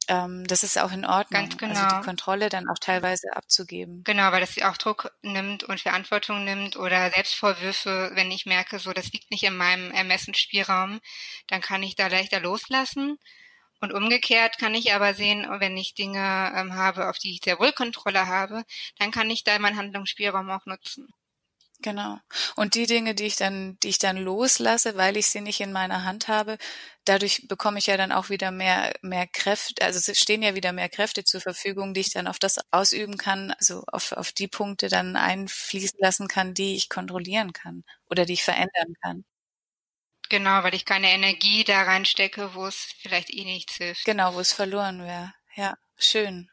ähm, 0.08 0.46
das 0.46 0.62
ist 0.62 0.78
auch 0.78 0.90
in 0.90 1.04
Ordnung. 1.04 1.42
Ganz 1.42 1.56
genau. 1.56 1.74
Also 1.74 1.82
die 1.82 1.88
genau. 1.88 2.04
Kontrolle 2.04 2.48
dann 2.48 2.68
auch 2.68 2.78
teilweise 2.78 3.36
abzugeben. 3.36 4.02
Genau, 4.04 4.32
weil 4.32 4.40
das 4.40 4.60
auch 4.62 4.76
Druck 4.76 5.12
nimmt 5.22 5.64
und 5.64 5.80
Verantwortung 5.80 6.44
nimmt 6.44 6.76
oder 6.76 7.10
Selbstvorwürfe, 7.10 8.10
wenn 8.14 8.30
ich 8.30 8.46
merke, 8.46 8.78
so 8.78 8.92
das 8.92 9.12
liegt 9.12 9.30
nicht 9.30 9.44
in 9.44 9.56
meinem 9.56 9.90
Ermessensspielraum, 9.90 11.00
dann 11.46 11.60
kann 11.60 11.82
ich 11.82 11.94
da 11.94 12.08
leichter 12.08 12.40
loslassen. 12.40 13.18
Und 13.80 13.92
umgekehrt 13.92 14.58
kann 14.58 14.74
ich 14.74 14.92
aber 14.92 15.14
sehen, 15.14 15.46
wenn 15.60 15.76
ich 15.76 15.94
Dinge 15.94 16.52
ähm, 16.56 16.74
habe, 16.74 17.08
auf 17.08 17.18
die 17.18 17.34
ich 17.34 17.40
sehr 17.44 17.60
wohl 17.60 17.72
Kontrolle 17.72 18.26
habe, 18.26 18.64
dann 18.98 19.12
kann 19.12 19.30
ich 19.30 19.44
da 19.44 19.56
meinen 19.58 19.76
Handlungsspielraum 19.76 20.50
auch 20.50 20.66
nutzen. 20.66 21.08
Genau. 21.80 22.18
Und 22.56 22.74
die 22.74 22.86
Dinge, 22.86 23.14
die 23.14 23.24
ich 23.26 23.36
dann, 23.36 23.78
die 23.84 23.88
ich 23.88 23.98
dann 24.00 24.16
loslasse, 24.16 24.96
weil 24.96 25.16
ich 25.16 25.28
sie 25.28 25.40
nicht 25.40 25.60
in 25.60 25.70
meiner 25.70 26.02
Hand 26.04 26.26
habe, 26.26 26.58
dadurch 27.04 27.46
bekomme 27.46 27.78
ich 27.78 27.86
ja 27.86 27.96
dann 27.96 28.10
auch 28.10 28.30
wieder 28.30 28.50
mehr, 28.50 28.92
mehr 29.00 29.28
Kräfte, 29.28 29.84
also 29.84 29.98
es 30.10 30.18
stehen 30.18 30.42
ja 30.42 30.56
wieder 30.56 30.72
mehr 30.72 30.88
Kräfte 30.88 31.22
zur 31.22 31.40
Verfügung, 31.40 31.94
die 31.94 32.00
ich 32.00 32.10
dann 32.12 32.26
auf 32.26 32.40
das 32.40 32.56
ausüben 32.72 33.16
kann, 33.16 33.52
also 33.60 33.84
auf, 33.92 34.10
auf 34.12 34.32
die 34.32 34.48
Punkte 34.48 34.88
dann 34.88 35.14
einfließen 35.14 35.98
lassen 36.00 36.26
kann, 36.26 36.52
die 36.52 36.74
ich 36.74 36.88
kontrollieren 36.88 37.52
kann 37.52 37.84
oder 38.10 38.26
die 38.26 38.32
ich 38.34 38.42
verändern 38.44 38.94
kann. 39.00 39.24
Genau, 40.30 40.62
weil 40.62 40.74
ich 40.74 40.84
keine 40.84 41.10
Energie 41.10 41.64
da 41.64 41.82
reinstecke, 41.82 42.54
wo 42.54 42.66
es 42.66 42.76
vielleicht 43.00 43.30
eh 43.30 43.44
nichts 43.44 43.76
hilft. 43.76 44.04
Genau, 44.04 44.34
wo 44.34 44.40
es 44.40 44.52
verloren 44.52 45.02
wäre. 45.02 45.32
Ja, 45.54 45.74
schön. 45.96 46.50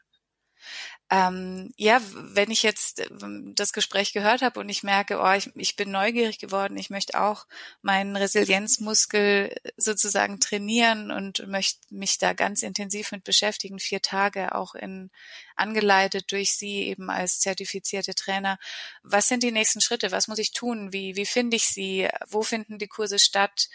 Ähm, 1.08 1.72
ja, 1.76 2.00
wenn 2.14 2.50
ich 2.50 2.64
jetzt 2.64 3.00
ähm, 3.00 3.54
das 3.54 3.72
Gespräch 3.72 4.12
gehört 4.12 4.42
habe 4.42 4.58
und 4.58 4.68
ich 4.68 4.82
merke, 4.82 5.20
oh, 5.20 5.32
ich, 5.32 5.54
ich 5.54 5.76
bin 5.76 5.92
neugierig 5.92 6.40
geworden, 6.40 6.76
ich 6.76 6.90
möchte 6.90 7.20
auch 7.20 7.46
meinen 7.80 8.16
Resilienzmuskel 8.16 9.54
sozusagen 9.76 10.40
trainieren 10.40 11.12
und 11.12 11.46
möchte 11.46 11.78
mich 11.90 12.18
da 12.18 12.32
ganz 12.32 12.62
intensiv 12.62 13.12
mit 13.12 13.22
beschäftigen, 13.22 13.78
vier 13.78 14.02
Tage 14.02 14.56
auch 14.56 14.74
in 14.74 15.10
angeleitet 15.54 16.32
durch 16.32 16.54
Sie 16.54 16.88
eben 16.88 17.08
als 17.08 17.38
zertifizierte 17.38 18.16
Trainer. 18.16 18.58
Was 19.04 19.28
sind 19.28 19.44
die 19.44 19.52
nächsten 19.52 19.80
Schritte? 19.80 20.10
Was 20.10 20.26
muss 20.26 20.40
ich 20.40 20.52
tun? 20.52 20.92
Wie, 20.92 21.14
wie 21.14 21.26
finde 21.26 21.56
ich 21.56 21.66
sie? 21.68 22.08
Wo 22.26 22.42
finden 22.42 22.78
die 22.78 22.88
Kurse 22.88 23.20
statt? 23.20 23.68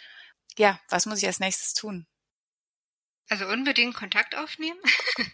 Ja, 0.58 0.78
was 0.90 1.06
muss 1.06 1.18
ich 1.18 1.26
als 1.26 1.40
nächstes 1.40 1.72
tun? 1.72 2.06
Also 3.28 3.46
unbedingt 3.46 3.94
Kontakt 3.94 4.36
aufnehmen. 4.36 4.78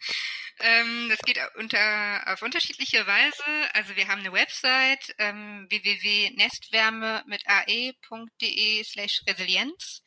Ähm, 0.61 1.09
das 1.09 1.19
geht 1.21 1.39
unter, 1.57 2.23
auf 2.27 2.43
unterschiedliche 2.43 3.07
Weise. 3.07 3.45
Also 3.75 3.97
wir 3.97 4.09
haben 4.09 4.21
eine 4.21 4.33
Website 4.33 5.15
ähm, 5.19 5.67
www.nestwärme 5.69 7.23
mit 7.27 7.43
ae.de 7.47 8.85
slash 8.85 9.23
Resilienz. 9.29 10.03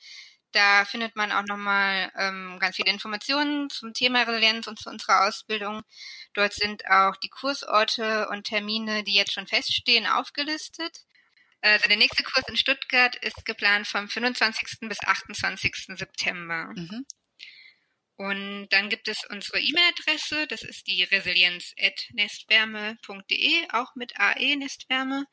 Da 0.51 0.83
findet 0.83 1.15
man 1.15 1.31
auch 1.31 1.45
nochmal 1.45 2.11
ähm, 2.17 2.57
ganz 2.59 2.75
viele 2.75 2.91
Informationen 2.91 3.69
zum 3.69 3.93
Thema 3.93 4.23
Resilienz 4.23 4.67
und 4.67 4.79
zu 4.79 4.89
unserer 4.89 5.27
Ausbildung. 5.27 5.81
Dort 6.33 6.53
sind 6.53 6.85
auch 6.87 7.15
die 7.17 7.29
Kursorte 7.29 8.27
und 8.29 8.43
Termine, 8.43 9.03
die 9.03 9.13
jetzt 9.13 9.33
schon 9.33 9.47
feststehen, 9.47 10.07
aufgelistet. 10.07 11.05
Also 11.61 11.87
der 11.87 11.97
nächste 11.97 12.23
Kurs 12.23 12.47
in 12.49 12.57
Stuttgart 12.57 13.15
ist 13.17 13.45
geplant 13.45 13.87
vom 13.87 14.09
25. 14.09 14.89
bis 14.89 14.99
28. 15.05 15.73
September. 15.95 16.73
Mhm. 16.75 17.05
Und 18.17 18.67
dann 18.69 18.89
gibt 18.89 19.07
es 19.07 19.23
unsere 19.29 19.59
E-Mail-Adresse, 19.59 20.47
das 20.47 20.63
ist 20.63 20.87
die 20.87 21.03
resilienz.nestwärme.de, 21.03 23.69
auch 23.71 23.95
mit 23.95 24.19
AE 24.19 24.55
Nestwärme. 24.57 25.25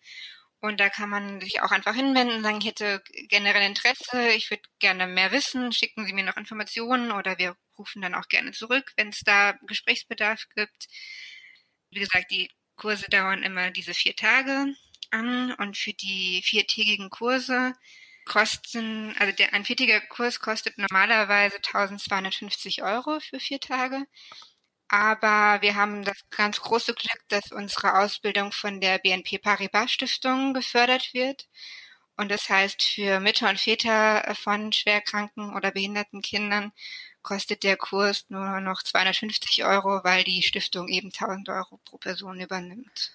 Und 0.61 0.81
da 0.81 0.89
kann 0.89 1.09
man 1.09 1.41
sich 1.41 1.63
auch 1.63 1.71
einfach 1.71 1.95
hinwenden 1.95 2.39
und 2.39 2.43
sagen, 2.43 2.59
ich 2.61 2.67
hätte 2.67 3.03
generell 3.29 3.63
Interesse, 3.63 4.31
ich 4.31 4.51
würde 4.51 4.63
gerne 4.81 5.07
mehr 5.07 5.31
wissen, 5.31 5.73
schicken 5.73 6.05
Sie 6.05 6.13
mir 6.13 6.25
noch 6.25 6.37
Informationen 6.37 7.13
oder 7.13 7.39
wir 7.39 7.57
rufen 7.79 8.03
dann 8.03 8.15
auch 8.15 8.27
gerne 8.29 8.53
zurück, 8.53 8.93
wenn 8.97 9.11
es 9.11 9.21
da 9.21 9.57
Gesprächsbedarf 9.67 10.47
gibt. 10.57 10.89
Wie 11.91 12.01
gesagt, 12.01 12.31
die 12.31 12.51
Kurse 12.75 13.09
dauern 13.09 13.45
immer 13.45 13.71
diese 13.71 13.95
vier 13.95 14.17
Tage 14.17 14.75
an 15.11 15.53
und 15.55 15.77
für 15.77 15.93
die 15.93 16.43
viertägigen 16.45 17.11
Kurse 17.11 17.73
kosten, 18.29 19.15
also 19.19 19.35
der, 19.35 19.55
ein 19.55 19.65
viertägiger 19.65 20.01
Kurs 20.01 20.41
kostet 20.41 20.79
normalerweise 20.79 21.57
1250 21.57 22.83
Euro 22.83 23.21
für 23.21 23.41
vier 23.41 23.61
Tage. 23.61 24.07
Aber 24.89 25.61
wir 25.61 25.75
haben 25.75 26.05
das 26.05 26.19
ganz 26.31 26.61
große 26.61 26.95
Glück, 26.95 27.23
dass 27.29 27.53
unsere 27.53 27.99
Ausbildung 27.99 28.53
von 28.53 28.81
der 28.81 28.99
BNP 28.99 29.39
Paribas 29.39 29.91
Stiftung 29.93 30.55
gefördert 30.55 31.13
wird. 31.13 31.49
Und 32.17 32.31
das 32.31 32.49
heißt, 32.49 32.83
für 32.83 33.21
Mütter 33.21 33.49
und 33.49 33.61
Väter 33.61 34.35
von 34.35 34.73
schwerkranken 34.73 35.55
oder 35.55 35.71
behinderten 35.71 36.23
Kindern 36.23 36.73
kostet 37.23 37.63
der 37.63 37.77
Kurs 37.77 38.25
nur 38.29 38.61
noch 38.61 38.83
250 38.83 39.65
Euro, 39.65 40.03
weil 40.05 40.25
die 40.25 40.43
Stiftung 40.43 40.89
eben 40.89 41.13
1000 41.13 41.49
Euro 41.51 41.79
pro 41.85 41.99
Person 41.99 42.41
übernimmt. 42.41 43.13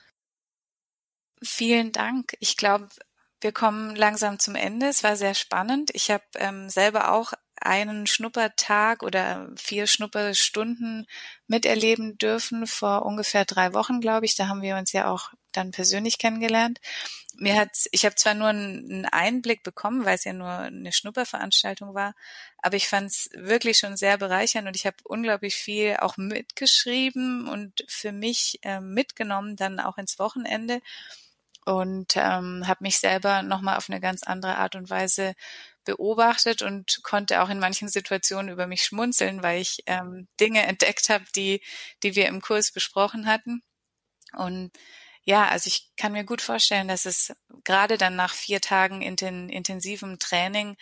Vielen 1.41 1.91
Dank. 1.91 2.33
Ich 2.39 2.55
glaube, 2.55 2.89
wir 3.43 3.51
kommen 3.51 3.95
langsam 3.95 4.39
zum 4.39 4.55
Ende. 4.55 4.87
Es 4.87 5.03
war 5.03 5.15
sehr 5.15 5.33
spannend. 5.33 5.91
Ich 5.93 6.09
habe 6.09 6.23
ähm, 6.35 6.69
selber 6.69 7.11
auch 7.11 7.33
einen 7.61 8.07
Schnuppertag 8.07 9.03
oder 9.03 9.49
vier 9.55 9.87
Schnupperstunden 9.87 11.05
miterleben 11.47 12.17
dürfen 12.17 12.67
vor 12.67 13.05
ungefähr 13.05 13.45
drei 13.45 13.73
Wochen, 13.73 14.01
glaube 14.01 14.25
ich. 14.25 14.35
Da 14.35 14.47
haben 14.47 14.61
wir 14.61 14.75
uns 14.75 14.91
ja 14.91 15.09
auch 15.09 15.31
dann 15.51 15.71
persönlich 15.71 16.17
kennengelernt. 16.17 16.79
Mir 17.35 17.55
hat, 17.55 17.71
ich 17.91 18.05
habe 18.05 18.15
zwar 18.15 18.33
nur 18.33 18.49
einen 18.49 19.05
Einblick 19.05 19.63
bekommen, 19.63 20.05
weil 20.05 20.15
es 20.15 20.23
ja 20.23 20.33
nur 20.33 20.49
eine 20.49 20.91
Schnupperveranstaltung 20.91 21.93
war, 21.93 22.15
aber 22.57 22.75
ich 22.75 22.87
fand 22.87 23.07
es 23.07 23.29
wirklich 23.33 23.77
schon 23.77 23.97
sehr 23.97 24.17
bereichernd 24.17 24.67
und 24.67 24.75
ich 24.75 24.85
habe 24.85 24.97
unglaublich 25.03 25.55
viel 25.55 25.97
auch 25.99 26.17
mitgeschrieben 26.17 27.47
und 27.47 27.83
für 27.87 28.11
mich 28.11 28.59
äh, 28.63 28.81
mitgenommen 28.81 29.55
dann 29.55 29.79
auch 29.79 29.97
ins 29.97 30.19
Wochenende 30.19 30.81
und 31.65 32.15
ähm, 32.15 32.63
habe 32.67 32.83
mich 32.83 32.99
selber 32.99 33.41
nochmal 33.41 33.77
auf 33.77 33.89
eine 33.89 34.01
ganz 34.01 34.23
andere 34.23 34.57
Art 34.57 34.75
und 34.75 34.89
Weise 34.89 35.33
beobachtet 35.85 36.61
und 36.61 37.01
konnte 37.03 37.41
auch 37.41 37.49
in 37.49 37.59
manchen 37.59 37.89
Situationen 37.89 38.51
über 38.51 38.67
mich 38.67 38.83
schmunzeln, 38.83 39.43
weil 39.43 39.61
ich 39.61 39.83
ähm, 39.85 40.27
Dinge 40.39 40.63
entdeckt 40.65 41.09
habe, 41.09 41.25
die, 41.35 41.61
die 42.03 42.15
wir 42.15 42.27
im 42.27 42.41
Kurs 42.41 42.71
besprochen 42.71 43.27
hatten. 43.27 43.61
Und 44.33 44.71
ja, 45.23 45.47
also 45.47 45.67
ich 45.67 45.91
kann 45.97 46.11
mir 46.13 46.25
gut 46.25 46.41
vorstellen, 46.41 46.87
dass 46.87 47.05
es 47.05 47.33
gerade 47.63 47.97
dann 47.97 48.15
nach 48.15 48.33
vier 48.33 48.61
Tagen 48.61 49.01
inten, 49.01 49.49
intensivem 49.49 50.19
Training, 50.19 50.75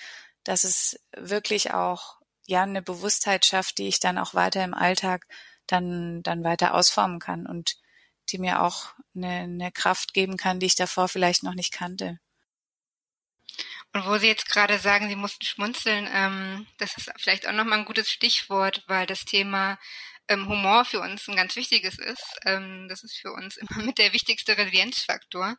dass 0.43 0.63
es 0.63 0.99
wirklich 1.15 1.73
auch 1.73 2.17
ja 2.45 2.63
eine 2.63 2.81
Bewusstheit 2.81 3.45
schafft, 3.45 3.77
die 3.77 3.87
ich 3.87 3.99
dann 3.99 4.17
auch 4.17 4.33
weiter 4.33 4.63
im 4.63 4.73
Alltag 4.73 5.27
dann 5.67 6.23
dann 6.23 6.43
weiter 6.43 6.73
ausformen 6.73 7.19
kann 7.19 7.45
und 7.45 7.77
die 8.31 8.39
mir 8.39 8.61
auch 8.61 8.93
eine, 9.15 9.41
eine 9.41 9.71
Kraft 9.71 10.13
geben 10.13 10.37
kann, 10.37 10.59
die 10.59 10.67
ich 10.67 10.75
davor 10.75 11.07
vielleicht 11.07 11.43
noch 11.43 11.53
nicht 11.53 11.73
kannte. 11.73 12.19
Und 13.93 14.05
wo 14.05 14.17
Sie 14.17 14.27
jetzt 14.27 14.47
gerade 14.49 14.79
sagen, 14.79 15.09
Sie 15.09 15.15
mussten 15.15 15.45
schmunzeln, 15.45 16.07
ähm, 16.13 16.65
das 16.77 16.95
ist 16.97 17.11
vielleicht 17.17 17.47
auch 17.47 17.51
nochmal 17.51 17.79
ein 17.79 17.85
gutes 17.85 18.09
Stichwort, 18.09 18.83
weil 18.87 19.05
das 19.05 19.25
Thema 19.25 19.77
ähm, 20.29 20.47
Humor 20.47 20.85
für 20.85 21.01
uns 21.01 21.27
ein 21.27 21.35
ganz 21.35 21.55
wichtiges 21.57 21.99
ist. 21.99 22.39
Ähm, 22.45 22.87
das 22.87 23.03
ist 23.03 23.17
für 23.17 23.33
uns 23.33 23.57
immer 23.57 23.83
mit 23.83 23.97
der 23.97 24.13
wichtigste 24.13 24.57
Resilienzfaktor. 24.57 25.57